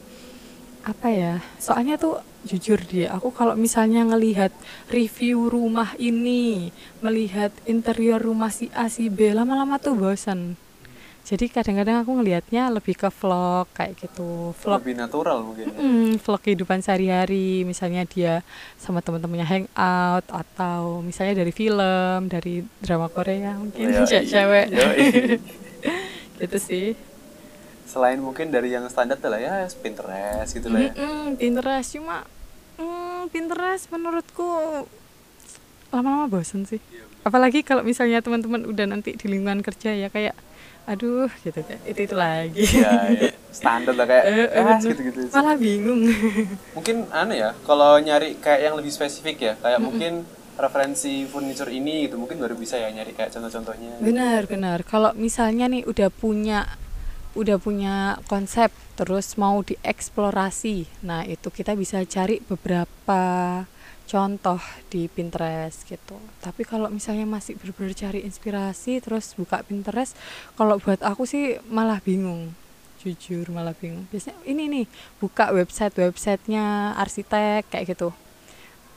apa 0.86 1.08
ya? 1.10 1.34
Soalnya 1.58 1.98
tuh 1.98 2.22
jujur 2.46 2.78
dia 2.86 3.12
aku 3.18 3.34
kalau 3.34 3.58
misalnya 3.58 4.06
ngelihat 4.06 4.54
review 4.94 5.50
rumah 5.50 5.98
ini 5.98 6.70
melihat 7.02 7.50
interior 7.66 8.22
rumah 8.22 8.54
si 8.54 8.70
A 8.78 8.86
si 8.88 9.10
B 9.10 9.34
lama-lama 9.34 9.82
tuh 9.82 9.98
bosan 9.98 10.56
jadi 11.26 11.50
kadang-kadang 11.50 12.06
aku 12.06 12.22
ngelihatnya 12.22 12.70
lebih 12.70 12.94
ke 13.02 13.10
vlog 13.10 13.66
kayak 13.74 13.98
gitu. 13.98 14.54
Vlog 14.62 14.78
lebih 14.86 14.94
natural 14.94 15.42
mungkin 15.42 15.74
mm, 15.74 16.22
vlog 16.22 16.38
kehidupan 16.38 16.86
sehari-hari 16.86 17.66
misalnya 17.66 18.06
dia 18.06 18.46
sama 18.78 19.02
teman-temannya 19.02 19.50
hangout 19.50 20.26
atau 20.30 21.02
misalnya 21.02 21.42
dari 21.42 21.50
film 21.50 22.30
dari 22.30 22.62
drama 22.78 23.10
Korea 23.10 23.58
mungkin 23.58 23.90
oh, 23.90 24.06
iya, 24.06 24.22
cewek. 24.22 24.66
gitu 26.46 26.58
sih. 26.62 26.94
Selain 27.90 28.22
mungkin 28.22 28.54
dari 28.54 28.70
yang 28.70 28.86
standar 28.86 29.18
lah 29.18 29.42
ya 29.42 29.66
Pinterest 29.82 30.54
gitu 30.54 30.70
lah 30.70 30.78
ya. 30.78 30.94
Mm 30.94 31.10
-mm, 31.10 31.26
Pinterest 31.42 31.90
cuma 31.98 32.22
hmm, 32.80 33.32
Pinterest 33.32 33.90
menurutku 33.92 34.48
lama-lama 35.94 36.28
bosen 36.28 36.68
sih. 36.68 36.82
Apalagi 37.26 37.66
kalau 37.66 37.82
misalnya 37.82 38.22
teman-teman 38.22 38.68
udah 38.68 38.86
nanti 38.86 39.18
di 39.18 39.26
lingkungan 39.26 39.66
kerja 39.66 39.96
ya 39.96 40.12
kayak 40.12 40.38
aduh 40.86 41.26
gitu 41.42 41.66
itu 41.66 42.06
itu 42.06 42.14
lagi. 42.14 42.62
Ya, 42.62 43.10
ya. 43.10 43.34
standar 43.50 43.98
lah 43.98 44.06
kayak 44.06 44.26
eh, 44.54 44.62
ah, 44.62 44.78
gitu 44.78 45.02
gitu 45.02 45.20
malah 45.34 45.58
bingung. 45.58 46.06
Mungkin 46.78 47.10
aneh 47.10 47.42
ya 47.42 47.50
kalau 47.66 47.98
nyari 47.98 48.38
kayak 48.38 48.70
yang 48.70 48.76
lebih 48.78 48.94
spesifik 48.94 49.38
ya 49.42 49.54
kayak 49.58 49.82
mm 49.82 49.82
-mm. 49.82 49.88
mungkin 49.90 50.14
referensi 50.56 51.28
furniture 51.28 51.68
ini 51.68 52.08
gitu 52.08 52.16
mungkin 52.16 52.40
baru 52.40 52.56
bisa 52.56 52.80
ya 52.80 52.88
nyari 52.94 53.12
kayak 53.18 53.34
contoh-contohnya. 53.34 54.00
Benar 54.00 54.46
benar. 54.48 54.80
Kalau 54.86 55.12
misalnya 55.18 55.68
nih 55.68 55.84
udah 55.84 56.14
punya 56.14 56.70
udah 57.36 57.58
punya 57.60 58.22
konsep 58.32 58.72
terus 58.96 59.36
mau 59.36 59.60
dieksplorasi. 59.62 60.88
Nah 61.04 61.28
itu 61.28 61.52
kita 61.52 61.76
bisa 61.76 62.00
cari 62.08 62.40
beberapa 62.44 63.22
contoh 64.06 64.62
di 64.88 65.12
Pinterest 65.12 65.84
gitu. 65.86 66.16
Tapi 66.40 66.64
kalau 66.64 66.88
misalnya 66.88 67.28
masih 67.28 67.60
benar 67.60 67.92
cari 67.94 68.24
inspirasi 68.24 69.04
terus 69.04 69.36
buka 69.36 69.62
Pinterest 69.68 70.16
kalau 70.56 70.80
buat 70.80 71.04
aku 71.04 71.28
sih 71.28 71.60
malah 71.68 72.00
bingung. 72.00 72.56
Jujur 73.04 73.52
malah 73.54 73.76
bingung. 73.78 74.08
Biasanya 74.10 74.40
ini 74.50 74.64
nih 74.72 74.86
buka 75.22 75.52
website 75.54 75.94
websitenya 76.00 76.98
arsitek 76.98 77.70
kayak 77.70 77.94
gitu. 77.94 78.10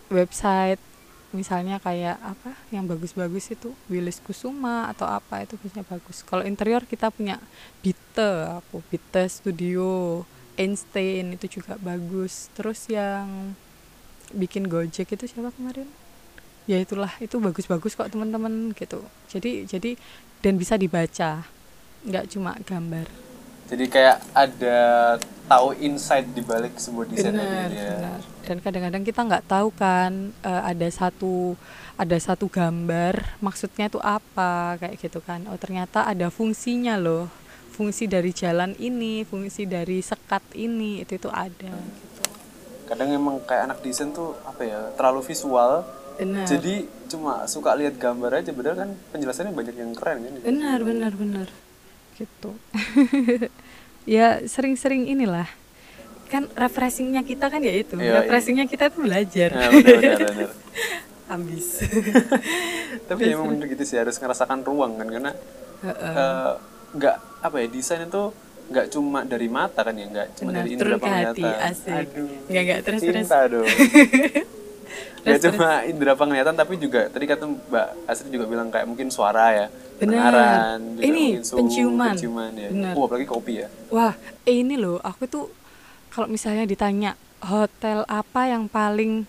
Website 0.08 0.80
misalnya 1.28 1.76
kayak 1.76 2.16
apa 2.24 2.56
yang 2.72 2.88
bagus-bagus 2.88 3.52
itu 3.52 3.76
Willis 3.92 4.20
Kusuma 4.24 4.88
atau 4.88 5.04
apa 5.04 5.44
itu 5.44 5.60
biasanya 5.60 5.84
bagus. 5.84 6.24
Kalau 6.24 6.40
interior 6.44 6.84
kita 6.88 7.12
punya 7.12 7.36
Bite 7.84 8.58
aku 8.60 8.80
Bite 8.88 9.28
Studio 9.28 10.24
Einstein 10.56 11.36
itu 11.36 11.60
juga 11.60 11.76
bagus. 11.78 12.48
Terus 12.56 12.88
yang 12.88 13.52
bikin 14.32 14.72
Gojek 14.72 15.12
itu 15.12 15.24
siapa 15.28 15.52
kemarin? 15.52 15.88
Ya 16.68 16.80
itulah 16.80 17.12
itu 17.20 17.36
bagus-bagus 17.40 17.96
kok 17.96 18.08
teman-teman 18.08 18.72
gitu. 18.72 19.04
Jadi 19.28 19.68
jadi 19.68 19.96
dan 20.40 20.56
bisa 20.56 20.80
dibaca. 20.80 21.44
Nggak 22.08 22.24
cuma 22.32 22.56
gambar 22.64 23.27
jadi 23.68 23.84
kayak 23.86 24.16
ada 24.32 24.78
tahu 25.48 25.76
insight 25.80 26.28
di 26.32 26.44
balik 26.44 26.76
sebuah 26.76 27.04
desain 27.08 27.32
benar, 27.32 27.68
ya. 27.72 27.96
benar. 27.96 28.20
dan 28.44 28.56
kadang-kadang 28.60 29.02
kita 29.04 29.20
nggak 29.24 29.44
tahu 29.48 29.68
kan 29.72 30.32
uh, 30.44 30.62
ada 30.64 30.88
satu 30.88 31.56
ada 31.96 32.16
satu 32.20 32.46
gambar 32.48 33.40
maksudnya 33.40 33.88
itu 33.88 34.00
apa 34.00 34.76
kayak 34.80 34.96
gitu 35.00 35.20
kan 35.24 35.44
oh 35.48 35.56
ternyata 35.56 36.04
ada 36.04 36.28
fungsinya 36.28 37.00
loh 37.00 37.28
fungsi 37.72 38.10
dari 38.10 38.34
jalan 38.34 38.74
ini 38.76 39.24
fungsi 39.24 39.64
dari 39.64 40.02
sekat 40.04 40.42
ini 40.58 41.06
itu 41.06 41.16
itu 41.16 41.30
ada 41.32 41.72
gitu. 41.72 42.22
kadang 42.90 43.08
emang 43.14 43.40
kayak 43.44 43.72
anak 43.72 43.78
desain 43.84 44.12
tuh 44.12 44.36
apa 44.44 44.62
ya 44.64 44.80
terlalu 44.98 45.24
visual 45.24 45.86
benar. 46.18 46.44
jadi 46.44 46.74
cuma 47.08 47.46
suka 47.48 47.72
lihat 47.78 47.96
gambar 47.96 48.42
aja 48.44 48.50
benar 48.52 48.74
kan 48.76 48.90
penjelasannya 49.14 49.52
banyak 49.54 49.76
yang 49.78 49.92
keren 49.96 50.26
kan 50.26 50.32
benar 50.44 50.78
benar 50.84 51.12
benar 51.16 51.48
gitu. 52.18 52.50
Ya 54.08 54.40
sering-sering 54.48 55.04
inilah. 55.04 55.44
Kan 56.32 56.48
refreshingnya 56.56 57.20
kita 57.20 57.52
kan 57.52 57.60
ya 57.60 57.76
itu. 57.76 57.92
Ya, 58.00 58.24
refreshingnya 58.24 58.64
kita 58.64 58.88
tuh 58.88 59.04
belajar. 59.04 59.52
Ya, 59.52 59.68
ambis. 61.36 61.84
Tapi 63.08 63.20
ya 63.28 63.36
emang 63.36 63.52
bener 63.52 63.68
gitu 63.68 63.84
sih 63.84 64.00
harus 64.00 64.16
ngerasakan 64.16 64.64
ruang 64.64 64.96
kan 64.96 65.08
karena 65.12 65.32
nggak 66.96 67.16
uh, 67.20 67.20
uh, 67.20 67.44
apa 67.44 67.56
ya 67.60 67.66
desain 67.68 68.08
itu 68.08 68.32
nggak 68.68 68.86
cuma 68.92 69.28
dari 69.28 69.48
mata 69.48 69.80
kan 69.84 69.92
ya 69.92 70.08
nggak 70.08 70.28
cuma 70.40 70.48
Benar, 70.52 70.60
dari 70.64 70.68
indera 70.72 70.96
penglihatan. 70.96 71.72
aduh 71.88 72.28
nggak 72.48 72.62
nggak 72.64 72.80
terus 72.84 73.00
cinta 73.04 73.38
terus. 73.44 73.48
dong. 73.52 73.68
Gak 75.18 75.44
cuma 75.44 75.84
indera 75.84 76.14
penglihatan 76.16 76.56
tapi 76.56 76.80
juga 76.80 77.12
tadi 77.12 77.28
kata 77.28 77.44
Mbak 77.44 77.88
Asri 78.08 78.32
juga 78.32 78.48
bilang 78.48 78.72
kayak 78.72 78.88
mungkin 78.88 79.12
suara 79.12 79.52
ya. 79.52 79.66
Benar. 79.98 80.32
Ini 80.98 81.42
suhu, 81.42 81.62
penciuman. 81.62 82.14
Penciuman 82.14 82.50
ya. 82.54 82.68
Bener. 82.70 82.92
Oh, 82.94 83.04
apalagi 83.06 83.26
kopi 83.26 83.62
ya. 83.62 83.68
Wah, 83.90 84.14
eh, 84.46 84.62
ini 84.62 84.78
loh 84.78 85.02
aku 85.02 85.26
tuh 85.26 85.44
kalau 86.14 86.30
misalnya 86.30 86.64
ditanya 86.64 87.18
hotel 87.42 88.02
apa 88.06 88.50
yang 88.50 88.66
paling 88.66 89.26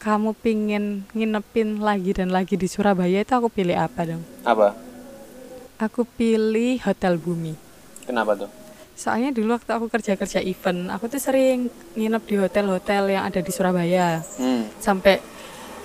kamu 0.00 0.32
pingin 0.40 1.04
nginepin 1.12 1.84
lagi 1.84 2.16
dan 2.16 2.32
lagi 2.32 2.56
di 2.56 2.64
Surabaya 2.64 3.20
itu 3.20 3.32
aku 3.36 3.52
pilih 3.52 3.76
apa 3.76 4.08
dong? 4.08 4.24
Apa? 4.44 4.72
Aku 5.80 6.04
pilih 6.04 6.80
Hotel 6.84 7.16
Bumi. 7.20 7.56
Kenapa 8.04 8.36
tuh? 8.36 8.60
soalnya 9.00 9.32
dulu 9.32 9.56
waktu 9.56 9.72
aku 9.72 9.88
kerja 9.88 10.12
kerja 10.12 10.44
event 10.44 10.92
aku 10.92 11.08
tuh 11.08 11.16
sering 11.16 11.72
nginep 11.96 12.22
di 12.28 12.36
hotel-hotel 12.36 13.16
yang 13.16 13.24
ada 13.24 13.40
di 13.40 13.48
Surabaya 13.48 14.20
hmm. 14.20 14.76
sampai 14.76 15.16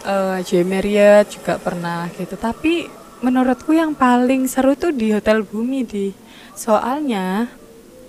uh, 0.04 0.44
J 0.44 0.68
Marriott 0.68 1.32
juga 1.32 1.56
pernah 1.56 2.12
gitu 2.12 2.36
tapi 2.36 2.92
menurutku 3.24 3.72
yang 3.72 3.96
paling 3.96 4.48
seru 4.50 4.76
tuh 4.76 4.92
di 4.92 5.16
hotel 5.16 5.46
Bumi 5.46 5.86
di. 5.88 6.12
Soalnya 6.56 7.48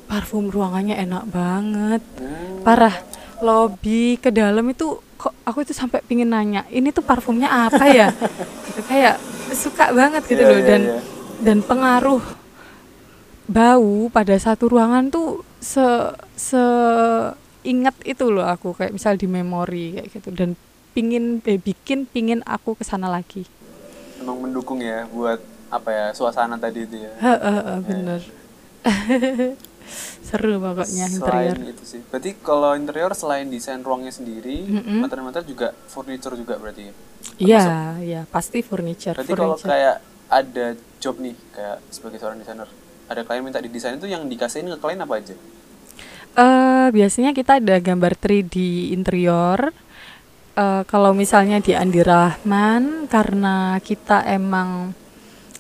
parfum 0.07 0.49
ruangannya 0.51 0.97
enak 0.97 1.25
banget. 1.31 2.03
Hmm. 2.19 2.63
parah 2.63 2.95
lobby 3.43 4.19
ke 4.19 4.31
dalam 4.35 4.67
itu 4.71 4.99
kok 5.19 5.35
aku 5.47 5.63
itu 5.63 5.73
sampai 5.75 6.03
pingin 6.05 6.31
nanya 6.31 6.67
ini 6.73 6.91
tuh 6.91 7.03
parfumnya 7.03 7.51
apa 7.51 7.85
ya? 7.91 8.09
Gitu, 8.67 8.81
kayak 8.87 9.17
suka 9.57 9.95
banget 9.95 10.23
gitu 10.27 10.43
yeah, 10.43 10.51
loh. 10.51 10.59
yeah, 10.59 10.69
dan 10.69 10.83
yeah. 10.83 11.01
dan 11.41 11.59
pengaruh 11.65 12.23
bau 13.47 14.11
pada 14.11 14.35
satu 14.37 14.67
ruangan 14.67 15.09
tuh 15.09 15.47
se 15.63 15.83
se 16.35 16.61
ingat 17.67 17.95
itu 18.07 18.31
loh 18.31 18.47
aku 18.47 18.75
kayak 18.75 18.95
misal 18.95 19.15
di 19.19 19.27
memori 19.27 19.97
kayak 19.97 20.09
gitu. 20.13 20.29
Dan 20.35 20.59
pingin 20.93 21.41
eh, 21.45 21.61
bikin 21.61 22.09
pingin 22.09 22.41
aku 22.49 22.77
ke 22.77 22.85
sana 22.85 23.09
lagi 23.09 23.45
emang 24.21 24.37
mendukung 24.43 24.81
ya 24.81 25.09
buat 25.11 25.41
apa 25.67 25.91
ya 25.91 26.07
suasana 26.15 26.57
tadi 26.57 26.87
itu 26.87 26.97
ya? 27.03 27.13
Ha, 27.19 27.83
bener. 27.83 28.23
Seru 30.27 30.59
pokoknya 30.59 31.07
selain 31.07 31.55
interior. 31.55 31.71
itu 31.71 31.85
sih. 31.87 32.01
Berarti 32.11 32.31
kalau 32.43 32.75
interior 32.75 33.13
selain 33.15 33.47
desain 33.47 33.79
ruangnya 33.79 34.11
sendiri 34.11 34.67
mm 34.67 34.83
-hmm. 34.83 34.99
material-material 35.07 35.47
juga 35.47 35.69
furniture 35.87 36.35
juga 36.35 36.59
berarti? 36.59 36.91
Ya 36.91 36.93
iya 37.39 37.67
iya 38.03 38.21
pasti 38.27 38.63
furniture 38.67 39.15
berarti 39.15 39.35
kalau 39.35 39.55
kayak 39.59 40.03
ada 40.27 40.75
job 40.99 41.23
nih 41.23 41.39
kayak 41.55 41.79
sebagai 41.95 42.19
seorang 42.19 42.43
desainer 42.43 42.67
ada 43.07 43.23
klien 43.23 43.43
minta 43.47 43.63
didesain 43.63 43.95
itu 43.95 44.11
yang 44.11 44.27
dikasihin 44.27 44.67
ke 44.75 44.79
klien 44.83 44.99
apa 44.99 45.15
aja? 45.23 45.35
Uh, 46.37 46.91
biasanya 46.93 47.33
kita 47.33 47.63
ada 47.63 47.81
gambar 47.81 48.13
3D 48.19 48.57
interior. 48.93 49.73
Uh, 50.57 50.83
kalau 50.89 51.13
misalnya 51.13 51.61
di 51.61 51.77
Andi 51.77 52.01
Rahman 52.01 53.05
karena 53.13 53.77
kita 53.85 54.25
emang 54.25 54.97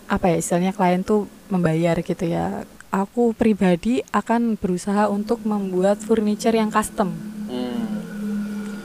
apa 0.09 0.33
ya 0.33 0.41
istilahnya 0.41 0.73
klien 0.73 1.05
tuh 1.05 1.29
membayar 1.53 2.01
gitu 2.01 2.25
ya. 2.25 2.65
Aku 2.89 3.37
pribadi 3.37 4.01
akan 4.09 4.57
berusaha 4.57 5.13
untuk 5.13 5.45
membuat 5.45 6.01
furniture 6.01 6.57
yang 6.57 6.73
custom. 6.73 7.13
Hmm. 7.53 8.01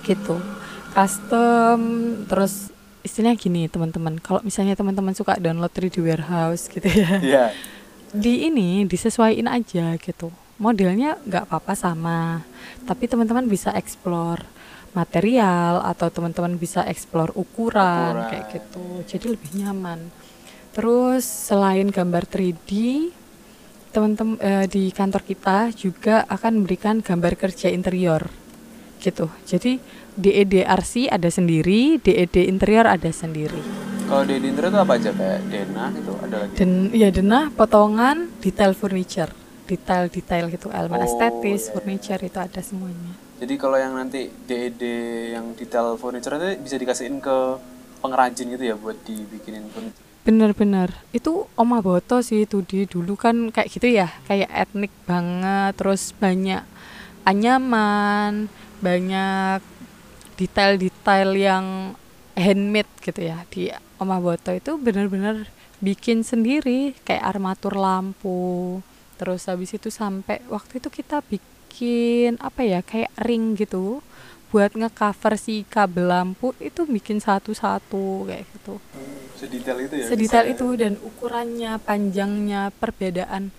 Gitu. 0.04 0.36
Custom 0.92 1.80
terus 2.28 2.76
istilahnya 3.08 3.40
gini 3.40 3.72
teman-teman. 3.72 4.20
Kalau 4.20 4.44
misalnya 4.44 4.76
teman-teman 4.76 5.16
suka 5.16 5.40
download 5.40 5.72
3D 5.72 6.04
warehouse 6.04 6.68
gitu 6.68 6.92
ya. 6.92 7.24
Yeah 7.24 7.52
di 8.12 8.52
ini 8.52 8.84
disesuaikan 8.84 9.48
aja 9.48 9.96
gitu 9.96 10.36
modelnya 10.60 11.16
nggak 11.24 11.48
apa-apa 11.48 11.74
sama 11.74 12.44
tapi 12.84 13.08
teman-teman 13.08 13.48
bisa 13.48 13.72
explore 13.72 14.44
material 14.92 15.84
atau 15.88 16.12
teman-teman 16.12 16.60
bisa 16.60 16.84
explore 16.84 17.32
ukuran, 17.34 18.16
ukuran. 18.16 18.30
kayak 18.30 18.46
gitu. 18.52 18.88
Jadi 19.08 19.26
lebih 19.32 19.52
nyaman. 19.64 20.12
Terus 20.72 21.24
selain 21.24 21.88
gambar 21.92 22.28
3D 22.28 22.72
teman-teman 23.92 24.40
eh, 24.40 24.66
di 24.72 24.88
kantor 24.92 25.22
kita 25.28 25.76
juga 25.76 26.24
akan 26.32 26.64
memberikan 26.64 27.04
gambar 27.04 27.36
kerja 27.36 27.68
interior 27.68 28.24
gitu. 29.04 29.28
Jadi 29.44 29.82
DED 30.16 30.64
RC 30.64 31.12
ada 31.12 31.28
sendiri 31.28 32.00
DED 32.00 32.48
interior 32.48 32.88
ada 32.88 33.12
sendiri. 33.12 33.60
Kalau 34.08 34.28
di 34.28 34.36
interior 34.44 34.76
itu 34.76 34.80
apa 34.80 34.94
aja? 35.00 35.12
Kayak 35.16 35.40
denah 35.48 35.90
gitu 35.96 36.12
ada 36.20 36.36
lagi? 36.44 36.54
Den, 36.60 36.72
ya 36.92 37.10
denah, 37.12 37.48
potongan, 37.56 38.28
detail 38.44 38.76
furniture, 38.76 39.32
detail-detail 39.72 40.52
gitu, 40.52 40.68
elemen 40.68 41.00
oh, 41.00 41.08
estetis, 41.08 41.68
iya. 41.68 41.72
furniture 41.72 42.20
itu 42.20 42.40
ada 42.40 42.60
semuanya. 42.60 43.16
Jadi 43.42 43.58
kalau 43.58 43.74
yang 43.74 43.98
nanti 43.98 44.30
DED 44.30 44.82
yang 45.34 45.58
detail 45.58 45.98
furniture 45.98 46.38
itu 46.38 46.62
bisa 46.62 46.78
dikasihin 46.78 47.18
ke 47.18 47.58
pengrajin 47.98 48.54
gitu 48.54 48.64
ya 48.70 48.78
buat 48.78 49.02
dibikinin 49.02 49.66
furniture. 49.74 50.06
Bener-bener 50.22 50.94
itu 51.10 51.50
Oma 51.58 51.82
Boto 51.82 52.22
sih 52.22 52.46
itu 52.46 52.62
di 52.62 52.86
dulu 52.86 53.18
kan 53.18 53.50
kayak 53.50 53.70
gitu 53.74 53.90
ya 53.90 54.14
kayak 54.30 54.46
etnik 54.54 54.94
banget 55.10 55.74
terus 55.74 56.14
banyak 56.14 56.62
anyaman 57.26 58.46
banyak 58.86 59.66
detail-detail 60.38 61.34
yang 61.34 61.66
handmade 62.38 62.94
gitu 63.02 63.26
ya 63.26 63.42
di 63.50 63.74
Oma 63.98 64.22
Boto 64.22 64.54
itu 64.54 64.78
benar-benar 64.78 65.50
bikin 65.82 66.22
sendiri 66.22 66.94
kayak 67.02 67.26
armatur 67.26 67.74
lampu 67.74 68.78
terus 69.18 69.50
habis 69.50 69.74
itu 69.74 69.90
sampai 69.90 70.46
waktu 70.46 70.78
itu 70.78 70.94
kita 70.94 71.26
bikin 71.26 71.61
apa 72.38 72.62
ya 72.62 72.80
kayak 72.86 73.12
ring 73.22 73.58
gitu 73.58 74.06
buat 74.52 74.76
ngecover 74.76 75.40
si 75.40 75.64
kabel 75.64 76.12
lampu 76.12 76.52
itu 76.60 76.84
bikin 76.84 77.24
satu-satu 77.24 78.28
kayak 78.28 78.44
gitu. 78.52 78.76
Sedetail 79.40 79.78
itu 79.88 79.94
ya 79.96 80.06
sedetail 80.12 80.46
itu 80.52 80.68
dan 80.76 80.94
ukurannya 81.00 81.80
panjangnya 81.80 82.70
perbedaan 82.76 83.56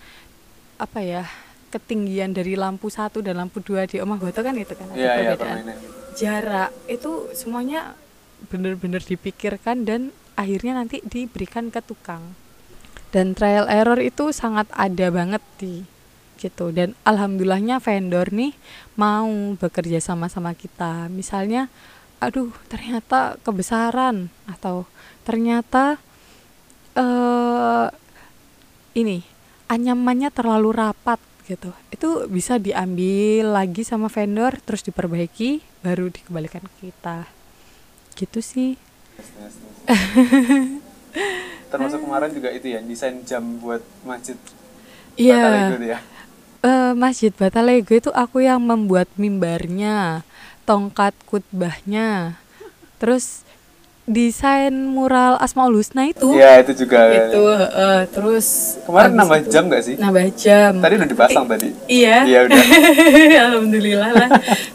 apa 0.77 1.01
ya 1.01 1.25
ketinggian 1.73 2.37
dari 2.37 2.53
lampu 2.53 2.93
satu 2.93 3.25
dan 3.25 3.41
lampu 3.41 3.65
dua 3.65 3.89
di 3.89 3.99
Omah 4.05 4.21
Boto 4.21 4.45
kan 4.45 4.53
itu 4.61 4.77
kan 4.77 4.93
ada 4.93 5.01
ya, 5.01 5.13
perbedaan. 5.17 5.57
ya, 5.65 5.75
jarak 6.13 6.71
itu 6.85 7.33
semuanya 7.33 7.97
benar-benar 8.53 9.01
dipikirkan 9.01 9.89
dan 9.89 10.13
akhirnya 10.37 10.85
nanti 10.85 11.01
diberikan 11.01 11.73
ke 11.73 11.81
tukang. 11.81 12.37
Dan 13.13 13.37
trial 13.37 13.69
error 13.69 14.01
itu 14.01 14.33
sangat 14.33 14.69
ada 14.73 15.13
banget 15.13 15.45
di 15.61 15.85
gitu. 16.39 16.71
Dan 16.71 16.95
alhamdulillahnya 17.03 17.79
vendor 17.83 18.31
nih 18.33 18.53
mau 18.97 19.29
bekerja 19.57 19.99
sama 19.99 20.29
sama 20.29 20.53
kita. 20.53 21.09
Misalnya 21.13 21.69
aduh 22.23 22.55
ternyata 22.71 23.35
kebesaran 23.43 24.31
atau 24.47 24.87
ternyata 25.27 25.99
uh, 26.95 27.91
ini 28.95 29.27
anyamannya 29.67 30.31
terlalu 30.31 30.71
rapat 30.71 31.19
gitu. 31.51 31.75
Itu 31.91 32.31
bisa 32.31 32.63
diambil 32.63 33.53
lagi 33.57 33.83
sama 33.83 34.07
vendor 34.07 34.61
terus 34.63 34.87
diperbaiki 34.87 35.83
baru 35.83 36.13
dikembalikan 36.13 36.63
ke 36.63 36.93
kita. 36.93 37.27
Gitu 38.15 38.39
sih. 38.39 38.79
Termasuk 41.73 42.05
kemarin 42.05 42.31
juga 42.31 42.53
itu 42.53 42.69
ya 42.71 42.81
desain 42.85 43.25
jam 43.25 43.59
buat 43.59 43.81
masjid 44.05 44.37
iya. 45.17 45.73
Yeah. 45.73 45.97
ya 45.97 45.99
uh, 46.63 46.93
Masjid 46.95 47.35
Batalego 47.35 47.93
itu 47.93 48.11
aku 48.15 48.43
yang 48.43 48.63
membuat 48.63 49.11
mimbarnya, 49.19 50.23
tongkat 50.65 51.13
kutbahnya, 51.27 52.39
terus 52.97 53.43
desain 54.03 54.75
mural 54.75 55.39
Asmaul 55.39 55.79
Husna 55.79 56.11
itu. 56.11 56.35
Iya 56.35 56.63
itu 56.67 56.87
juga. 56.87 57.07
Itu 57.11 57.43
uh, 57.47 58.03
terus. 58.11 58.79
Kemarin 58.83 59.15
nambah 59.15 59.39
itu, 59.47 59.51
jam 59.51 59.65
gak 59.71 59.83
sih? 59.87 59.95
Nambah 59.95 60.27
jam. 60.35 60.73
Tadi 60.83 60.95
udah 60.99 61.09
dipasang 61.09 61.45
tadi. 61.47 61.69
Iya. 61.87 62.27
Iya 62.27 62.39
udah. 62.51 62.63
Alhamdulillah 63.47 64.11
lah. 64.11 64.29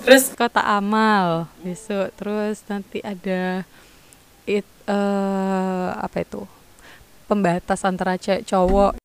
terus 0.07 0.31
kota 0.31 0.63
amal 0.63 1.51
besok. 1.59 2.11
Terus 2.15 2.63
nanti 2.71 3.03
ada 3.03 3.67
it 4.47 4.67
uh, 4.87 5.91
apa 5.99 6.23
itu 6.23 6.47
pembatas 7.27 7.83
antara 7.83 8.15
cewek 8.15 8.47
cowok. 8.47 8.95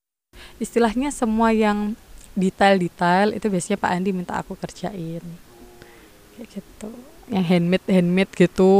Istilahnya 0.62 1.10
semua 1.10 1.50
yang 1.50 1.98
detail-detail 2.32 3.36
itu 3.36 3.46
biasanya 3.48 3.78
Pak 3.78 3.90
Andi 3.92 4.10
minta 4.14 4.38
aku 4.38 4.56
kerjain. 4.56 5.24
Kayak 6.36 6.48
gitu. 6.52 6.90
Yang 7.30 7.44
handmade 7.48 7.86
handmade 7.86 8.32
gitu 8.34 8.72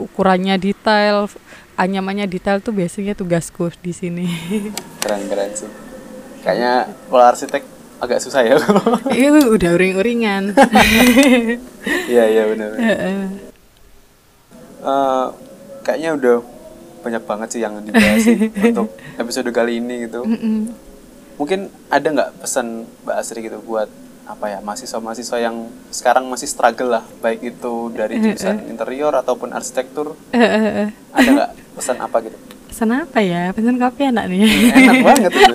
ukurannya 0.00 0.56
detail 0.56 1.28
anyamannya 1.76 2.26
detail 2.28 2.58
tuh 2.60 2.74
biasanya 2.74 3.14
tugasku 3.14 3.70
di 3.82 3.92
sini. 3.92 4.26
Keren 5.02 5.28
keren 5.28 5.50
sih. 5.54 5.70
Kayaknya 6.42 6.90
kalau 7.06 7.24
arsitek 7.26 7.62
agak 8.02 8.18
susah 8.18 8.42
ya. 8.42 8.58
Iya 9.14 9.46
udah 9.46 9.70
uring-uringan. 9.78 10.52
Iya 12.12 12.24
iya 12.30 12.42
benar 12.46 12.70
uh, 14.82 15.26
kayaknya 15.86 16.10
udah 16.18 16.36
banyak 17.02 17.22
banget 17.26 17.48
sih 17.58 17.60
yang 17.62 17.74
dibahas 17.82 18.22
sih 18.22 18.38
untuk 18.70 18.94
episode 19.18 19.50
kali 19.50 19.82
ini 19.82 20.06
gitu 20.06 20.22
mungkin 21.36 21.72
ada 21.88 22.06
nggak 22.08 22.30
pesan 22.44 22.86
Mbak 23.04 23.16
Asri 23.16 23.40
gitu 23.46 23.58
buat 23.64 23.88
apa 24.22 24.46
ya 24.46 24.58
mahasiswa-mahasiswa 24.62 25.38
yang 25.42 25.66
sekarang 25.90 26.30
masih 26.30 26.46
struggle 26.46 26.94
lah 26.94 27.04
baik 27.18 27.42
itu 27.42 27.90
dari 27.90 28.22
jurusan 28.22 28.70
interior 28.70 29.12
ataupun 29.18 29.50
arsitektur? 29.50 30.14
Ada 31.10 31.28
nggak 31.28 31.50
pesan 31.74 31.96
apa 31.98 32.16
gitu? 32.22 32.36
Pesan 32.70 32.88
apa 32.94 33.18
ya? 33.20 33.50
Pesan 33.50 33.76
kopi 33.82 34.02
enak 34.08 34.24
nih. 34.30 34.40
Enak 34.72 35.00
banget 35.02 35.32
itu. 35.34 35.54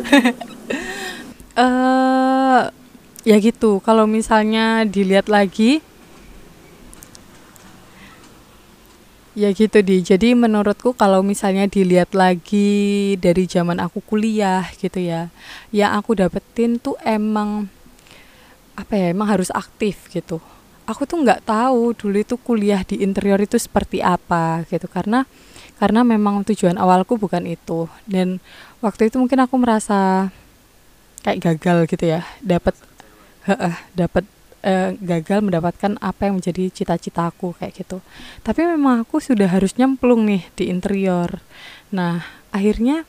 uh, 1.57 2.61
ya 3.29 3.35
gitu. 3.39 3.79
Kalau 3.81 4.03
misalnya 4.05 4.83
dilihat 4.83 5.31
lagi 5.31 5.79
Ya 9.37 9.53
gitu 9.53 9.85
di. 9.85 10.01
Jadi 10.01 10.33
menurutku 10.33 10.97
kalau 10.97 11.21
misalnya 11.21 11.69
dilihat 11.69 12.17
lagi 12.17 13.13
dari 13.21 13.45
zaman 13.45 13.77
aku 13.77 14.01
kuliah 14.01 14.65
gitu 14.81 14.97
ya, 14.97 15.29
yang 15.69 15.93
aku 15.93 16.17
dapetin 16.17 16.81
tuh 16.81 16.97
emang 17.05 17.69
apa 18.73 18.97
ya, 18.97 19.13
emang 19.13 19.29
harus 19.29 19.53
aktif 19.53 20.09
gitu. 20.09 20.41
Aku 20.89 21.05
tuh 21.05 21.21
nggak 21.21 21.45
tahu 21.45 21.93
dulu 21.93 22.17
itu 22.17 22.33
kuliah 22.41 22.81
di 22.81 23.05
interior 23.05 23.37
itu 23.37 23.61
seperti 23.61 24.01
apa 24.01 24.65
gitu 24.73 24.89
karena 24.89 25.29
karena 25.77 26.01
memang 26.01 26.41
tujuan 26.41 26.73
awalku 26.73 27.21
bukan 27.21 27.45
itu 27.45 27.85
dan 28.09 28.41
waktu 28.81 29.13
itu 29.13 29.21
mungkin 29.21 29.45
aku 29.45 29.53
merasa 29.61 30.31
kayak 31.21 31.43
gagal 31.43 31.85
gitu 31.91 32.17
ya 32.17 32.25
dapat 32.41 32.73
dapat 33.99 34.25
uh, 34.63 34.91
gagal 34.97 35.39
mendapatkan 35.43 35.99
apa 36.01 36.29
yang 36.29 36.39
menjadi 36.41 36.69
cita-citaku 36.71 37.53
kayak 37.57 37.83
gitu. 37.83 38.01
Tapi 38.41 38.61
memang 38.65 39.03
aku 39.05 39.21
sudah 39.21 39.49
harus 39.49 39.75
nyemplung 39.75 40.25
nih 40.25 40.47
di 40.55 40.69
interior. 40.71 41.41
Nah, 41.93 42.23
akhirnya 42.49 43.03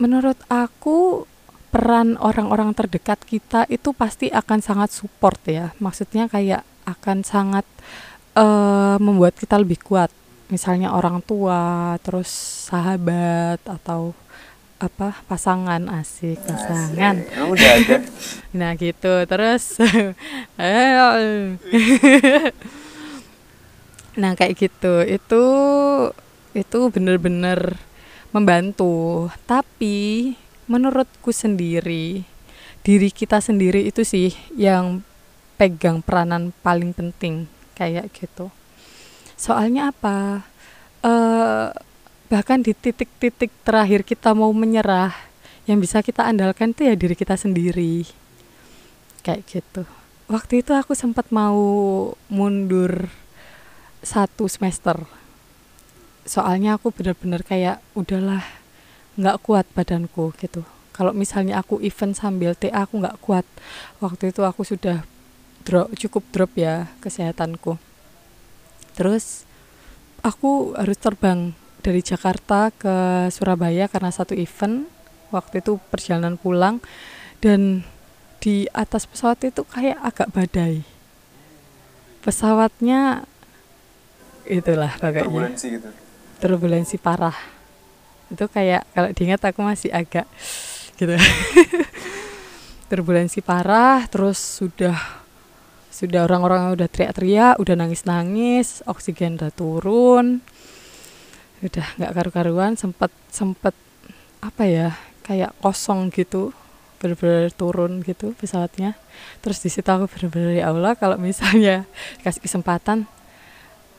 menurut 0.00 0.36
aku 0.48 1.28
peran 1.70 2.18
orang-orang 2.18 2.74
terdekat 2.74 3.22
kita 3.22 3.62
itu 3.70 3.94
pasti 3.94 4.26
akan 4.28 4.58
sangat 4.58 4.90
support 4.90 5.38
ya. 5.46 5.70
Maksudnya 5.78 6.26
kayak 6.26 6.66
akan 6.88 7.22
sangat 7.22 7.66
uh, 8.34 8.98
membuat 8.98 9.38
kita 9.38 9.60
lebih 9.60 9.78
kuat. 9.80 10.10
Misalnya 10.50 10.90
orang 10.90 11.22
tua, 11.22 11.94
terus 12.02 12.26
sahabat 12.66 13.62
atau 13.62 14.18
apa 14.80 15.12
pasangan 15.28 15.92
asik 16.00 16.40
pasangan. 16.48 17.20
Asik. 17.20 17.36
Oh, 17.36 17.52
udah 17.52 17.70
ada? 17.76 17.96
Nah 18.58 18.74
gitu. 18.74 19.12
Terus 19.28 19.76
nah 24.20 24.32
kayak 24.34 24.56
gitu. 24.56 25.04
Itu 25.04 25.44
itu 26.56 26.78
bener-bener 26.88 27.76
membantu. 28.32 29.28
Tapi 29.44 30.32
menurutku 30.64 31.30
sendiri 31.30 32.24
diri 32.80 33.12
kita 33.12 33.44
sendiri 33.44 33.84
itu 33.84 34.00
sih 34.00 34.32
yang 34.56 35.04
pegang 35.60 36.00
peranan 36.00 36.56
paling 36.64 36.96
penting. 36.96 37.44
Kayak 37.76 38.08
gitu. 38.16 38.48
Soalnya 39.36 39.92
apa? 39.92 40.48
Uh, 41.04 41.72
bahkan 42.30 42.62
di 42.62 42.70
titik-titik 42.72 43.50
terakhir 43.66 44.06
kita 44.06 44.30
mau 44.38 44.54
menyerah 44.54 45.10
yang 45.66 45.82
bisa 45.82 45.98
kita 45.98 46.22
andalkan 46.22 46.70
itu 46.70 46.86
ya 46.86 46.94
diri 46.94 47.18
kita 47.18 47.34
sendiri. 47.34 48.06
Kayak 49.26 49.42
gitu. 49.50 49.82
Waktu 50.30 50.62
itu 50.62 50.70
aku 50.70 50.94
sempat 50.94 51.28
mau 51.34 51.58
mundur 52.30 53.10
satu 54.00 54.46
semester. 54.46 55.02
Soalnya 56.22 56.78
aku 56.78 56.94
benar-benar 56.94 57.42
kayak 57.42 57.82
udahlah 57.98 58.46
nggak 59.18 59.42
kuat 59.42 59.66
badanku 59.74 60.30
gitu. 60.38 60.62
Kalau 60.94 61.10
misalnya 61.10 61.58
aku 61.58 61.82
event 61.82 62.14
sambil 62.14 62.54
TA 62.54 62.86
aku 62.86 63.02
nggak 63.02 63.18
kuat 63.18 63.46
waktu 63.98 64.30
itu 64.30 64.46
aku 64.46 64.62
sudah 64.62 65.02
drop 65.66 65.90
cukup 65.98 66.22
drop 66.30 66.52
ya 66.54 66.86
kesehatanku. 67.02 67.74
Terus 68.94 69.42
aku 70.22 70.78
harus 70.78 70.94
terbang 70.94 71.58
dari 71.80 72.04
Jakarta 72.04 72.70
ke 72.70 73.28
Surabaya 73.32 73.88
karena 73.88 74.12
satu 74.12 74.36
event. 74.36 74.86
Waktu 75.34 75.64
itu 75.64 75.80
perjalanan 75.90 76.36
pulang. 76.36 76.78
Dan 77.40 77.82
di 78.40 78.68
atas 78.72 79.04
pesawat 79.04 79.40
itu 79.48 79.64
kayak 79.64 80.00
agak 80.00 80.28
badai. 80.32 80.84
Pesawatnya 82.20 83.24
itulah 84.48 84.92
pokoknya. 84.96 85.24
Turbulensi 85.24 85.66
gitu. 85.72 85.88
Turbulensi 86.40 86.96
parah. 87.00 87.36
Itu 88.28 88.46
kayak 88.46 88.84
kalau 88.92 89.10
diingat 89.16 89.40
aku 89.44 89.60
masih 89.64 89.90
agak 89.92 90.28
gitu. 90.96 91.16
Turbulensi 92.90 93.40
parah 93.40 94.04
terus 94.10 94.36
sudah 94.36 95.20
sudah 95.90 96.24
orang-orang 96.24 96.72
udah 96.72 96.88
teriak-teriak 96.88 97.60
udah 97.60 97.74
nangis-nangis 97.76 98.80
oksigen 98.88 99.36
udah 99.36 99.52
turun 99.52 100.40
udah 101.60 101.86
nggak 102.00 102.12
karu-karuan 102.16 102.72
sempet 102.76 103.12
sempet 103.28 103.76
apa 104.40 104.64
ya 104.64 104.88
kayak 105.20 105.52
kosong 105.60 106.08
gitu 106.08 106.56
bener-bener 107.00 107.48
turun 107.52 108.04
gitu 108.04 108.36
pesawatnya. 108.36 108.92
Terus 109.40 109.60
di 109.64 109.72
situ 109.72 109.88
aku 109.88 110.04
bener-bener 110.04 110.60
ya 110.60 110.68
Allah 110.68 110.92
kalau 110.96 111.16
misalnya 111.16 111.88
kasih 112.24 112.44
kesempatan 112.44 113.08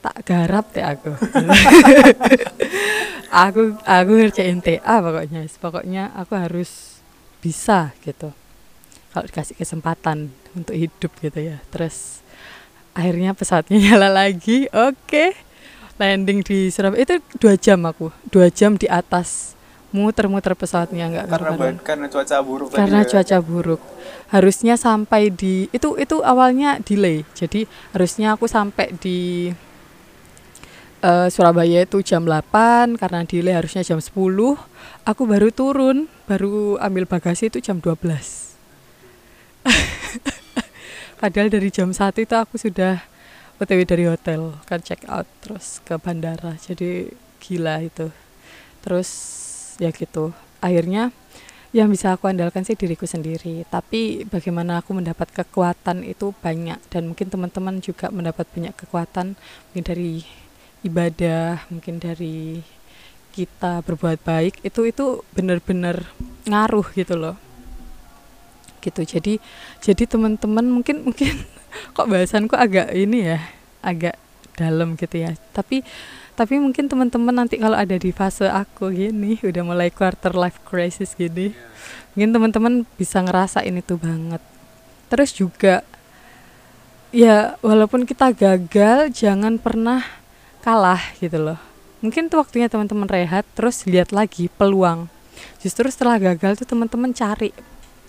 tak 0.02 0.16
garap 0.26 0.70
deh 0.74 0.86
aku. 0.86 1.14
Aku 3.32 3.80
aku 3.88 4.12
ngerjain 4.12 4.60
TA 4.60 5.00
pokoknya 5.00 5.48
pokoknya 5.56 6.12
aku 6.20 6.36
harus 6.36 7.00
bisa 7.40 7.96
gitu 8.04 8.36
kalau 9.16 9.24
dikasih 9.24 9.56
kesempatan 9.56 10.36
untuk 10.52 10.76
hidup 10.76 11.16
gitu 11.24 11.40
ya. 11.40 11.64
Terus 11.72 12.20
akhirnya 12.92 13.32
pesawatnya 13.32 13.80
nyala 13.88 14.12
lagi 14.12 14.68
oke. 14.76 15.00
okay 15.08 15.51
landing 16.02 16.42
di 16.42 16.74
Surabaya 16.74 17.06
itu 17.06 17.22
dua 17.38 17.54
jam 17.54 17.86
aku. 17.86 18.10
Dua 18.34 18.50
jam 18.50 18.74
di 18.74 18.90
atas 18.90 19.54
muter-muter 19.94 20.56
pesawatnya 20.56 21.12
nggak 21.12 21.26
karena 21.28 21.52
karena 21.84 22.08
cuaca 22.08 22.38
buruk 22.40 22.72
karena 22.72 23.04
ya. 23.04 23.08
cuaca 23.12 23.38
buruk. 23.44 23.82
Harusnya 24.34 24.80
sampai 24.80 25.30
di 25.30 25.70
itu 25.70 25.94
itu 26.02 26.26
awalnya 26.26 26.82
delay. 26.82 27.22
Jadi 27.38 27.70
harusnya 27.94 28.34
aku 28.34 28.50
sampai 28.50 28.96
di 28.98 29.52
uh, 31.06 31.28
Surabaya 31.30 31.84
itu 31.84 32.00
jam 32.02 32.24
8 32.26 32.98
karena 32.98 33.22
delay 33.28 33.54
harusnya 33.54 33.84
jam 33.84 34.00
10 34.00 34.16
aku 35.06 35.22
baru 35.26 35.50
turun 35.50 36.08
baru 36.30 36.78
ambil 36.80 37.10
bagasi 37.10 37.50
itu 37.50 37.60
jam 37.60 37.82
12 37.82 37.98
padahal 41.22 41.50
dari 41.50 41.70
jam 41.70 41.90
satu 41.94 42.22
itu 42.22 42.34
aku 42.38 42.58
sudah 42.58 43.02
OTW 43.62 43.86
dari 43.86 44.10
hotel 44.10 44.58
kan 44.66 44.82
check 44.82 45.06
out 45.06 45.30
terus 45.46 45.78
ke 45.86 45.94
bandara 46.02 46.58
jadi 46.58 47.14
gila 47.38 47.86
itu. 47.86 48.10
Terus 48.82 49.10
ya 49.78 49.94
gitu. 49.94 50.34
Akhirnya 50.58 51.14
yang 51.70 51.88
bisa 51.88 52.18
aku 52.18 52.26
andalkan 52.26 52.66
sih 52.66 52.74
diriku 52.74 53.06
sendiri. 53.06 53.62
Tapi 53.70 54.26
bagaimana 54.26 54.82
aku 54.82 54.98
mendapat 54.98 55.30
kekuatan 55.30 56.02
itu 56.02 56.34
banyak 56.42 56.82
dan 56.90 57.14
mungkin 57.14 57.30
teman-teman 57.30 57.78
juga 57.86 58.10
mendapat 58.10 58.50
banyak 58.50 58.74
kekuatan 58.74 59.38
mungkin 59.70 59.86
dari 59.86 60.26
ibadah 60.82 61.70
mungkin 61.70 62.02
dari 62.02 62.66
kita 63.32 63.86
berbuat 63.86 64.20
baik 64.26 64.60
itu 64.66 64.90
itu 64.90 65.24
benar-benar 65.32 66.04
ngaruh 66.50 66.84
gitu 66.98 67.16
loh 67.16 67.38
gitu. 68.82 69.06
Jadi 69.06 69.38
jadi 69.80 70.04
teman-teman 70.10 70.66
mungkin 70.66 71.06
mungkin 71.06 71.46
kok 71.96 72.10
bahasanku 72.10 72.58
agak 72.58 72.92
ini 72.92 73.38
ya 73.38 73.40
agak 73.86 74.18
dalam 74.58 74.98
gitu 74.98 75.22
ya. 75.22 75.38
Tapi 75.54 75.86
tapi 76.36 76.58
mungkin 76.58 76.90
teman-teman 76.90 77.46
nanti 77.46 77.62
kalau 77.62 77.78
ada 77.78 77.94
di 77.94 78.10
fase 78.10 78.50
aku 78.50 78.90
gini 78.90 79.38
udah 79.46 79.62
mulai 79.62 79.94
quarter 79.94 80.34
life 80.34 80.58
crisis 80.66 81.14
gini 81.14 81.54
mungkin 82.16 82.32
teman-teman 82.34 82.74
bisa 82.98 83.22
ngerasain 83.22 83.72
itu 83.72 83.96
banget. 84.00 84.42
Terus 85.12 85.32
juga 85.36 85.84
ya 87.12 87.60
walaupun 87.60 88.08
kita 88.08 88.32
gagal 88.32 89.12
jangan 89.12 89.60
pernah 89.60 90.02
kalah 90.64 91.02
gitu 91.20 91.38
loh. 91.38 91.60
Mungkin 92.02 92.34
tuh 92.34 92.42
waktunya 92.42 92.66
teman-teman 92.66 93.06
rehat 93.06 93.46
terus 93.54 93.86
lihat 93.86 94.10
lagi 94.10 94.50
peluang. 94.50 95.06
Justru 95.62 95.86
setelah 95.94 96.18
gagal 96.18 96.64
tuh 96.64 96.68
teman-teman 96.74 97.14
cari 97.14 97.54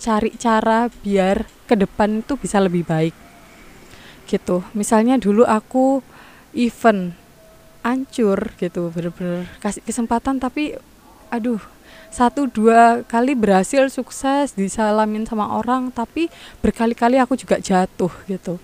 cari 0.03 0.35
cara 0.35 0.91
biar 0.91 1.47
ke 1.63 1.79
depan 1.79 2.19
itu 2.19 2.35
bisa 2.35 2.59
lebih 2.59 2.83
baik. 2.83 3.15
Gitu. 4.27 4.59
Misalnya 4.75 5.15
dulu 5.15 5.47
aku 5.47 6.03
event 6.51 7.15
ancur 7.83 8.55
gitu 8.59 8.91
bener-bener 8.95 9.43
kasih 9.59 9.83
kesempatan 9.83 10.39
tapi 10.39 10.79
aduh 11.27 11.59
satu 12.07 12.47
dua 12.47 13.03
kali 13.03 13.35
berhasil 13.35 13.91
sukses 13.91 14.55
disalamin 14.55 15.27
sama 15.27 15.51
orang 15.59 15.91
tapi 15.91 16.31
berkali-kali 16.63 17.17
aku 17.19 17.39
juga 17.39 17.59
jatuh 17.59 18.11
gitu. 18.27 18.59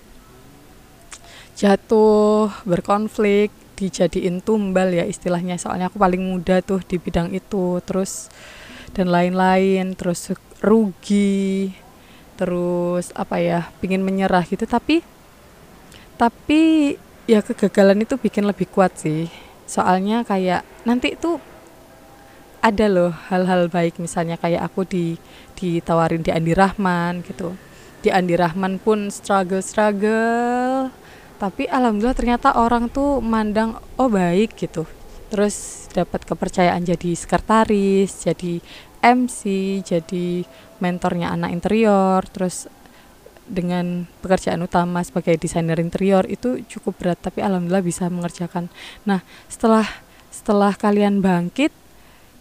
Jatuh 1.60 2.48
berkonflik 2.64 3.52
dijadiin 3.76 4.40
tumbal 4.44 4.92
ya 4.94 5.04
istilahnya. 5.04 5.58
Soalnya 5.60 5.90
aku 5.90 5.98
paling 5.98 6.22
muda 6.22 6.62
tuh 6.64 6.80
di 6.86 7.02
bidang 7.02 7.34
itu 7.34 7.82
terus 7.84 8.30
dan 8.94 9.10
lain-lain 9.10 9.98
terus 9.98 10.30
rugi 10.60 11.72
terus 12.40 13.12
apa 13.16 13.40
ya 13.44 13.68
pingin 13.84 14.04
menyerah 14.04 14.48
gitu. 14.48 14.64
Tapi 14.64 15.04
tapi 16.16 16.96
ya 17.28 17.44
kegagalan 17.44 18.04
itu 18.04 18.16
bikin 18.16 18.48
lebih 18.48 18.68
kuat 18.72 18.96
sih. 19.00 19.28
Soalnya 19.68 20.24
kayak 20.24 20.64
nanti 20.88 21.16
itu 21.16 21.40
ada 22.60 22.86
loh 22.88 23.12
hal-hal 23.32 23.68
baik. 23.72 24.00
Misalnya 24.00 24.36
kayak 24.40 24.72
aku 24.72 24.88
di 24.88 25.16
ditawarin 25.60 26.24
di 26.24 26.32
Andi 26.32 26.54
Rahman 26.56 27.24
gitu. 27.28 27.56
Di 28.00 28.12
Andi 28.12 28.36
Rahman 28.40 28.80
pun 28.80 29.12
struggle 29.12 29.60
struggle 29.60 30.92
tapi 31.40 31.72
alhamdulillah 31.72 32.20
ternyata 32.20 32.52
orang 32.60 32.92
tuh 32.92 33.24
mandang 33.24 33.80
oh 33.96 34.12
baik 34.12 34.60
gitu. 34.60 34.84
Terus 35.32 35.88
dapat 35.96 36.28
kepercayaan 36.28 36.84
jadi 36.84 37.16
sekretaris 37.16 38.28
jadi 38.28 38.60
MC 39.00 39.42
jadi 39.84 40.44
mentornya 40.80 41.32
anak 41.36 41.52
interior 41.56 42.24
terus 42.28 42.68
dengan 43.50 44.06
pekerjaan 44.22 44.62
utama 44.62 45.02
sebagai 45.02 45.34
desainer 45.42 45.82
interior 45.82 46.24
itu 46.30 46.62
cukup 46.70 47.02
berat 47.02 47.20
tapi 47.20 47.42
alhamdulillah 47.42 47.84
bisa 47.84 48.06
mengerjakan. 48.08 48.70
Nah 49.10 49.26
setelah 49.50 49.86
setelah 50.30 50.78
kalian 50.78 51.20
bangkit 51.20 51.74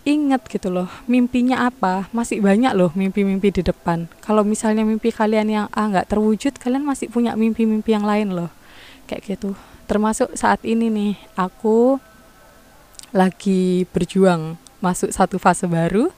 ingat 0.05 0.45
gitu 0.47 0.69
loh 0.69 0.89
mimpinya 1.09 1.67
apa? 1.67 2.13
Masih 2.13 2.45
banyak 2.45 2.77
loh 2.77 2.93
mimpi-mimpi 2.93 3.51
di 3.51 3.63
depan. 3.65 4.07
Kalau 4.21 4.45
misalnya 4.45 4.85
mimpi 4.85 5.09
kalian 5.09 5.49
yang 5.49 5.67
ah 5.73 5.89
nggak 5.89 6.13
terwujud 6.13 6.61
kalian 6.61 6.85
masih 6.85 7.09
punya 7.09 7.35
mimpi-mimpi 7.35 7.97
yang 7.97 8.05
lain 8.05 8.37
loh. 8.37 8.53
Kayak 9.09 9.37
gitu. 9.37 9.57
Termasuk 9.89 10.37
saat 10.37 10.61
ini 10.69 10.93
nih 10.93 11.13
aku 11.33 11.97
lagi 13.17 13.89
berjuang 13.89 14.61
masuk 14.79 15.11
satu 15.11 15.37
fase 15.37 15.67
baru. 15.67 16.11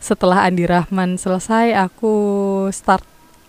Setelah 0.00 0.44
Andi 0.44 0.68
Rahman 0.68 1.16
selesai, 1.16 1.76
aku 1.76 2.14
start 2.72 3.04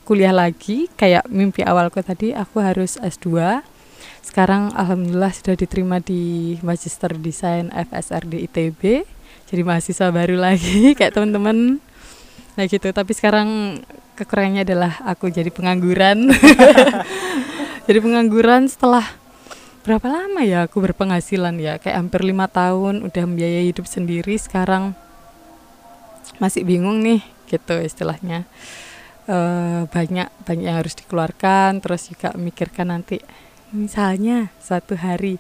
kuliah 0.07 0.36
lagi. 0.36 0.88
Kayak 0.95 1.28
mimpi 1.28 1.64
awalku 1.64 1.99
tadi, 2.03 2.32
aku 2.36 2.59
harus 2.64 2.99
S2. 2.99 3.64
Sekarang 4.24 4.72
alhamdulillah 4.74 5.36
sudah 5.36 5.55
diterima 5.59 5.99
di 5.99 6.55
Magister 6.64 7.11
Desain 7.20 7.70
FSR 7.72 8.24
di 8.28 8.47
ITB. 8.47 9.03
Jadi 9.51 9.61
mahasiswa 9.61 10.09
baru 10.09 10.39
lagi 10.39 10.91
kayak 10.97 11.14
teman-teman. 11.14 11.78
Nah 12.53 12.64
gitu, 12.70 12.88
tapi 12.93 13.11
sekarang 13.14 13.80
kekurangannya 14.16 14.64
adalah 14.64 14.93
aku 15.03 15.28
jadi 15.28 15.49
pengangguran. 15.51 16.32
jadi 17.88 17.99
pengangguran 17.99 18.70
setelah 18.70 19.03
berapa 19.84 20.07
lama 20.07 20.41
ya 20.47 20.65
aku 20.65 20.79
berpenghasilan 20.79 21.59
ya? 21.59 21.75
Kayak 21.77 21.99
hampir 21.99 22.23
lima 22.23 22.47
tahun 22.47 23.03
udah 23.03 23.23
membiayai 23.27 23.67
hidup 23.67 23.84
sendiri 23.84 24.39
sekarang 24.39 24.95
masih 26.39 26.63
bingung 26.63 27.03
nih 27.03 27.19
gitu 27.51 27.77
istilahnya. 27.84 28.47
Uh, 29.23 29.88
banyak 29.91 30.27
banyak 30.43 30.67
yang 30.67 30.79
harus 30.84 30.99
dikeluarkan 30.99 31.79
terus 31.79 32.11
juga 32.11 32.36
mikirkan 32.36 32.91
nanti 32.91 33.23
misalnya 33.71 34.51
suatu 34.59 34.99
hari 34.99 35.39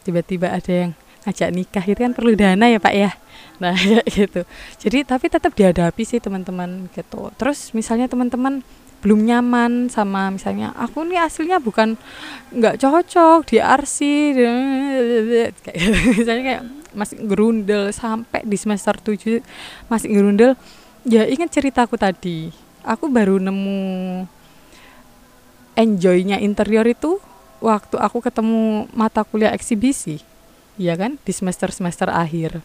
tiba-tiba 0.00 0.48
ada 0.48 0.72
yang 0.72 0.92
ngajak 1.28 1.50
nikah 1.52 1.84
itu 1.84 2.00
kan 2.00 2.16
perlu 2.16 2.32
dana 2.32 2.68
ya 2.68 2.80
pak 2.80 2.94
ya? 2.96 3.10
Nah 3.60 3.76
gitu. 4.16 4.44
Jadi 4.80 5.04
tapi 5.04 5.32
tetap 5.32 5.52
dihadapi 5.56 6.02
sih 6.04 6.20
teman-teman 6.20 6.92
gitu. 6.92 7.32
Terus 7.36 7.72
misalnya 7.72 8.08
teman-teman 8.08 8.64
belum 8.98 9.26
nyaman 9.26 9.86
sama 9.90 10.34
misalnya. 10.34 10.74
Aku 10.74 11.06
nih 11.06 11.22
aslinya 11.22 11.62
bukan 11.62 11.94
nggak 12.50 12.82
cocok 12.82 13.46
di 13.46 13.56
RC 13.62 13.98
kayak 15.62 15.78
misalnya 16.18 16.44
kayak 16.44 16.62
masih 16.96 17.16
gerundel 17.22 17.92
sampai 17.94 18.42
di 18.42 18.56
semester 18.58 18.96
7 18.96 19.38
masih 19.92 20.08
gerundel 20.10 20.58
ya 21.06 21.24
ingat 21.28 21.54
ceritaku 21.54 21.94
tadi. 21.94 22.50
Aku 22.82 23.06
baru 23.12 23.38
nemu 23.38 24.24
enjoynya 25.78 26.42
interior 26.42 26.86
itu 26.88 27.22
waktu 27.62 27.98
aku 27.98 28.18
ketemu 28.18 28.90
mata 28.90 29.22
kuliah 29.22 29.54
eksibisi. 29.54 30.18
Ya 30.78 30.94
kan? 30.94 31.18
Di 31.22 31.30
semester 31.34 31.70
semester 31.70 32.10
akhir. 32.10 32.62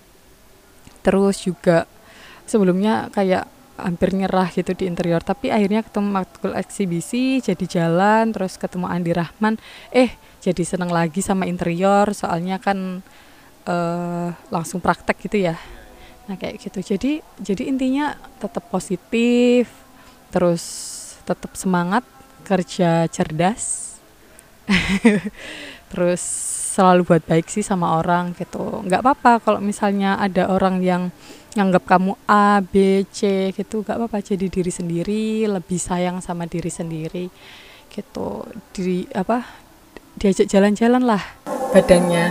Terus 1.02 1.42
juga 1.44 1.86
sebelumnya 2.46 3.10
kayak 3.14 3.50
hampir 3.84 4.16
nyerah 4.16 4.48
gitu 4.50 4.72
di 4.74 4.88
interior. 4.88 5.20
Tapi 5.20 5.52
akhirnya 5.52 5.84
ketemu 5.84 6.10
matkul 6.10 6.56
eksibisi 6.56 7.44
jadi 7.44 7.66
jalan 7.68 8.32
terus 8.32 8.56
ketemu 8.56 8.88
Andi 8.88 9.12
Rahman. 9.12 9.60
Eh 9.92 10.16
jadi 10.40 10.64
seneng 10.64 10.90
lagi 10.90 11.20
sama 11.20 11.46
interior 11.46 12.16
soalnya 12.16 12.58
kan 12.58 13.04
uh, 13.68 14.30
langsung 14.50 14.80
praktek 14.80 15.28
gitu 15.28 15.52
ya. 15.52 15.60
Nah 16.32 16.40
kayak 16.40 16.64
gitu. 16.64 16.80
Jadi 16.80 17.20
jadi 17.44 17.64
intinya 17.68 18.16
tetap 18.40 18.72
positif 18.72 19.68
terus 20.32 20.64
tetap 21.28 21.54
semangat 21.60 22.04
kerja 22.48 23.08
cerdas. 23.12 23.96
Terus 25.94 26.24
selalu 26.74 27.06
buat 27.06 27.24
baik 27.30 27.48
sih 27.54 27.62
sama 27.62 28.02
orang 28.02 28.34
gitu. 28.34 28.82
Nggak 28.82 29.06
apa-apa 29.06 29.32
kalau 29.44 29.60
misalnya 29.62 30.18
ada 30.18 30.50
orang 30.50 30.82
yang 30.82 31.14
nganggap 31.54 31.84
kamu 31.86 32.18
A 32.26 32.60
B 32.62 33.06
C 33.10 33.50
gitu. 33.54 33.86
Gak 33.86 33.98
apa-apa 33.98 34.20
jadi 34.20 34.50
diri 34.50 34.72
sendiri 34.74 35.46
lebih 35.48 35.78
sayang 35.78 36.20
sama 36.20 36.50
diri 36.50 36.70
sendiri 36.70 37.30
gitu. 37.90 38.46
Diri 38.74 39.06
apa 39.14 39.46
diajak 40.14 40.46
jalan-jalan 40.46 41.04
lah 41.10 41.24
badannya 41.74 42.30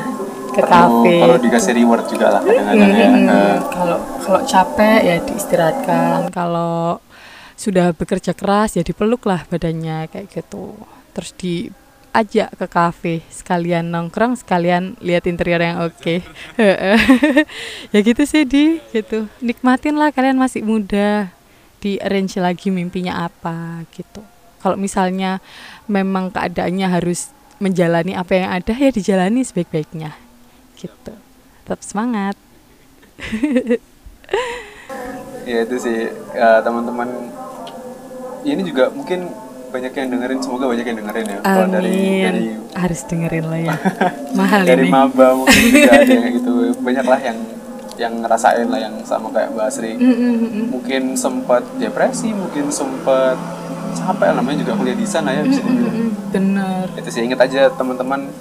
ke 0.54 0.62
kafe 0.62 1.18
kalau 1.18 1.34
dikasih 1.42 1.74
reward 1.74 2.06
juga 2.06 2.38
lah 2.38 2.42
kadang-kadang 2.46 2.92
mm 2.94 2.94
-hmm. 2.94 3.26
ya 3.26 3.42
kalau 3.74 3.98
kalau 4.22 4.40
capek 4.46 5.00
ya 5.02 5.16
diistirahatkan. 5.24 6.30
Kalau 6.30 7.02
sudah 7.58 7.94
bekerja 7.94 8.34
keras 8.34 8.78
ya 8.78 8.82
dipeluk 8.82 9.26
lah 9.26 9.42
badannya 9.50 10.10
kayak 10.10 10.30
gitu. 10.30 10.74
Terus 11.14 11.30
di 11.38 11.54
ajak 12.12 12.52
ke 12.60 12.66
kafe 12.68 13.14
sekalian 13.32 13.88
nongkrong 13.88 14.36
sekalian 14.36 15.00
lihat 15.00 15.24
interior 15.24 15.60
yang 15.64 15.80
oke. 15.80 15.96
Okay. 15.96 16.20
ya 17.92 17.98
gitu 18.04 18.22
sih 18.28 18.44
di 18.44 18.78
gitu. 18.92 19.26
Nikmatin 19.40 19.96
lah 19.96 20.12
kalian 20.12 20.36
masih 20.36 20.60
muda 20.60 21.32
di 21.80 21.96
arrange 21.98 22.36
lagi 22.36 22.68
mimpinya 22.68 23.24
apa 23.26 23.88
gitu. 23.96 24.20
Kalau 24.60 24.76
misalnya 24.78 25.42
memang 25.90 26.30
keadaannya 26.30 26.86
harus 26.86 27.32
menjalani 27.58 28.14
apa 28.14 28.32
yang 28.36 28.48
ada 28.52 28.72
ya 28.76 28.90
dijalani 28.92 29.42
sebaik-baiknya 29.42 30.14
gitu. 30.76 31.14
Tetap 31.64 31.80
semangat. 31.80 32.36
Ya 35.42 35.66
itu 35.66 35.74
sih 35.74 36.06
uh, 36.38 36.60
teman-teman 36.62 37.10
ini 38.46 38.62
juga 38.62 38.94
mungkin 38.94 39.26
banyak 39.72 39.92
yang 39.92 40.08
dengerin 40.10 40.38
semoga 40.38 40.64
banyak 40.68 40.84
yang 40.84 40.98
dengerin 41.00 41.26
ya 41.26 41.38
Amin. 41.42 41.70
dari 41.72 41.96
dari 42.20 42.44
harus 42.74 43.00
dengerin 43.02 43.44
lah 43.44 43.60
ya. 43.62 43.74
Mahal 44.38 44.60
dari 44.62 44.84
ini. 44.84 44.92
maba 44.92 45.26
mungkin 45.32 45.60
juga 45.66 45.90
ada 45.90 46.12
yang 46.20 46.30
gitu 46.30 46.52
banyak 46.78 47.06
lah 47.06 47.20
yang 47.20 47.38
yang 47.94 48.12
ngerasain 48.18 48.66
lah 48.66 48.80
yang 48.80 48.94
sama 49.02 49.28
kayak 49.28 49.48
Mbak 49.50 49.66
Asri 49.66 49.92
Mm, 49.94 50.04
mm, 50.04 50.14
mm, 50.14 50.36
mm. 50.44 50.64
mungkin 50.68 51.02
sempat 51.14 51.62
depresi 51.76 52.32
mungkin 52.32 52.68
sempat 52.68 53.36
capek 53.94 54.32
namanya 54.32 54.58
juga 54.60 54.72
kuliah 54.74 54.94
di 54.94 55.04
sana 55.04 55.30
ya 55.30 55.42
bisa 55.42 55.60
dibilang 55.60 55.92
Mm, 55.92 56.10
Bener. 56.30 56.86
itu 56.94 57.08
sih 57.08 57.22
inget 57.22 57.36
aja 57.38 57.68
teman-teman 57.70 58.32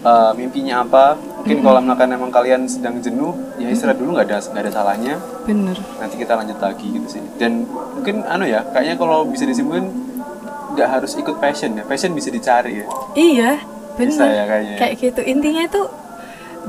uh, 0.00 0.30
mimpinya 0.32 0.82
apa 0.82 1.18
mungkin 1.36 1.58
kalau 1.60 1.78
misalkan 1.80 2.08
emang 2.08 2.30
kalian 2.30 2.62
sedang 2.64 2.98
jenuh 2.98 3.34
ya 3.56 3.66
istirahat 3.66 3.98
dulu 3.98 4.14
nggak 4.14 4.26
ada 4.28 4.38
nggak 4.40 4.62
ada 4.62 4.72
salahnya 4.72 5.14
Bener. 5.42 5.74
nanti 5.98 6.14
kita 6.16 6.34
lanjut 6.34 6.54
lagi 6.56 6.86
gitu 6.88 7.06
sih 7.08 7.22
dan 7.36 7.66
mungkin 7.66 8.22
anu 8.24 8.46
ya 8.46 8.62
kayaknya 8.64 8.94
kalau 8.94 9.26
bisa 9.26 9.42
disimpulkan 9.42 9.90
nggak 10.72 10.88
harus 10.90 11.12
ikut 11.14 11.36
passion 11.36 11.74
ya 11.74 11.84
passion 11.84 12.10
bisa 12.10 12.28
dicari 12.28 12.80
ya 12.80 12.86
Iya, 13.12 13.50
Bisa 13.94 14.22
bener. 14.22 14.28
ya 14.30 14.44
kayaknya 14.46 14.70
ya. 14.70 14.78
Kayak 14.78 14.94
gitu. 14.98 15.20
Intinya 15.22 15.62
itu 15.62 15.80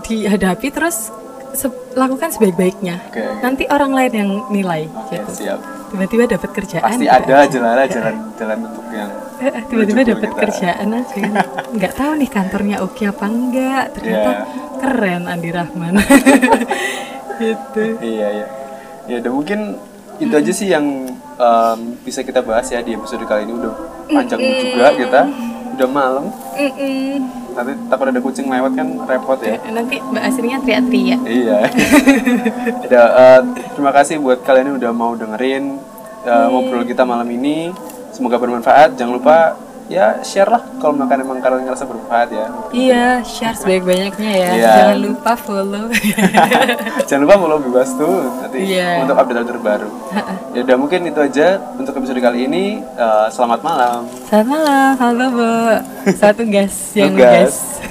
dihadapi 0.03 0.67
terus 0.69 1.07
se- 1.53 1.71
lakukan 1.93 2.29
sebaik-baiknya. 2.29 2.99
Oke. 3.05 3.23
Nanti 3.39 3.63
orang 3.65 3.91
lain 3.91 4.11
yang 4.13 4.29
nilai 4.49 4.89
oke 4.89 5.13
gitu. 5.13 5.31
siap 5.39 5.59
Tiba-tiba 5.87 6.23
dapat 6.27 6.49
kerjaan. 6.51 6.83
pasti 6.83 7.05
ada 7.05 7.45
jalan 7.45 7.85
jalan 7.87 8.15
jalan 8.39 8.57
untuk 8.65 8.85
yang 8.89 9.11
Eh, 9.35 9.49
eh, 9.49 9.63
tiba-tiba 9.65 10.01
dapat 10.09 10.29
kerjaan 10.33 10.87
aja 10.89 11.19
nggak 11.69 11.93
tahu 11.93 12.11
nih 12.15 12.29
kantornya 12.29 12.77
oke 12.79 13.03
apa 13.03 13.25
enggak 13.25 13.85
ternyata 13.91 14.29
Iya. 14.31 14.43
keren 14.79 15.23
Andi 15.25 15.49
Rahman 15.49 15.93
gitu 17.39 17.83
iya 17.99 18.27
iya 18.31 18.45
ya 19.05 19.15
udah 19.19 19.31
mungkin 19.31 19.59
itu 20.17 20.31
aja 20.31 20.51
sih 20.51 20.67
yang 20.69 21.12
em, 21.35 21.79
bisa 22.01 22.21
kita 22.21 22.39
bahas 22.41 22.67
ya 22.69 22.79
di 22.81 22.93
episode 22.93 23.23
kali 23.25 23.45
ini 23.47 23.53
udah 23.57 23.71
panjang 24.09 24.39
juga 24.39 24.87
kita 24.93 25.21
udah 25.73 25.89
malam 25.89 26.25
Mm-mm. 26.53 27.17
nanti 27.53 27.73
takut 27.89 28.05
ada 28.09 28.21
kucing 28.21 28.45
lewat 28.45 28.71
kan 28.77 28.87
repot 29.09 29.39
ya 29.41 29.57
nanti 29.73 29.97
mbak 30.01 30.23
teriak-teriak 30.37 31.19
Iya. 31.25 31.59
Udah, 32.85 33.05
eh, 33.13 33.39
terima 33.73 33.91
kasih 33.93 34.21
buat 34.21 34.41
kalian 34.45 34.73
yang 34.73 34.77
udah 34.81 34.91
mau 34.93 35.13
dengerin 35.17 35.77
eh, 36.25 36.45
ngobrol 36.49 36.85
kita 36.85 37.05
malam 37.05 37.25
ini. 37.29 37.73
Semoga 38.13 38.37
bermanfaat. 38.37 38.93
Jangan 38.97 39.13
lupa 39.17 39.57
ya 39.85 40.19
share 40.21 40.47
lah 40.47 40.63
kalau 40.77 40.95
makan 40.95 41.21
emang 41.21 41.37
kalian 41.37 41.63
ngerasa 41.63 41.83
bermanfaat 41.83 42.29
ya. 42.29 42.45
iya 42.71 43.05
share 43.21 43.53
sebanyak-banyaknya 43.53 44.31
ya 44.33 44.49
Iya. 44.53 44.71
jangan 44.73 44.97
lupa 45.01 45.31
follow 45.35 45.85
Jangan 47.07 47.21
lupa 47.21 47.35
follow 47.37 47.59
bebas 47.61 47.89
tuh 47.93 48.15
nanti 48.39 48.57
Iya. 48.65 49.03
untuk 49.03 49.15
update 49.15 49.39
update 49.39 49.51
terbaru. 49.51 49.89
ya 50.55 50.59
udah 50.61 50.77
mungkin 50.77 50.99
itu 51.03 51.19
aja 51.19 51.47
untuk 51.75 51.93
episode 51.93 52.19
kali 52.19 52.45
ini. 52.45 52.79
Eh, 52.79 53.27
selamat 53.29 53.59
malam. 53.61 53.99
selamat 54.25 54.47
malam 54.49 54.91
halo 54.97 55.25
bu 55.29 55.51
satu 56.21 56.43
gas 56.45 56.75
yang 56.95 57.13
gas 57.13 57.81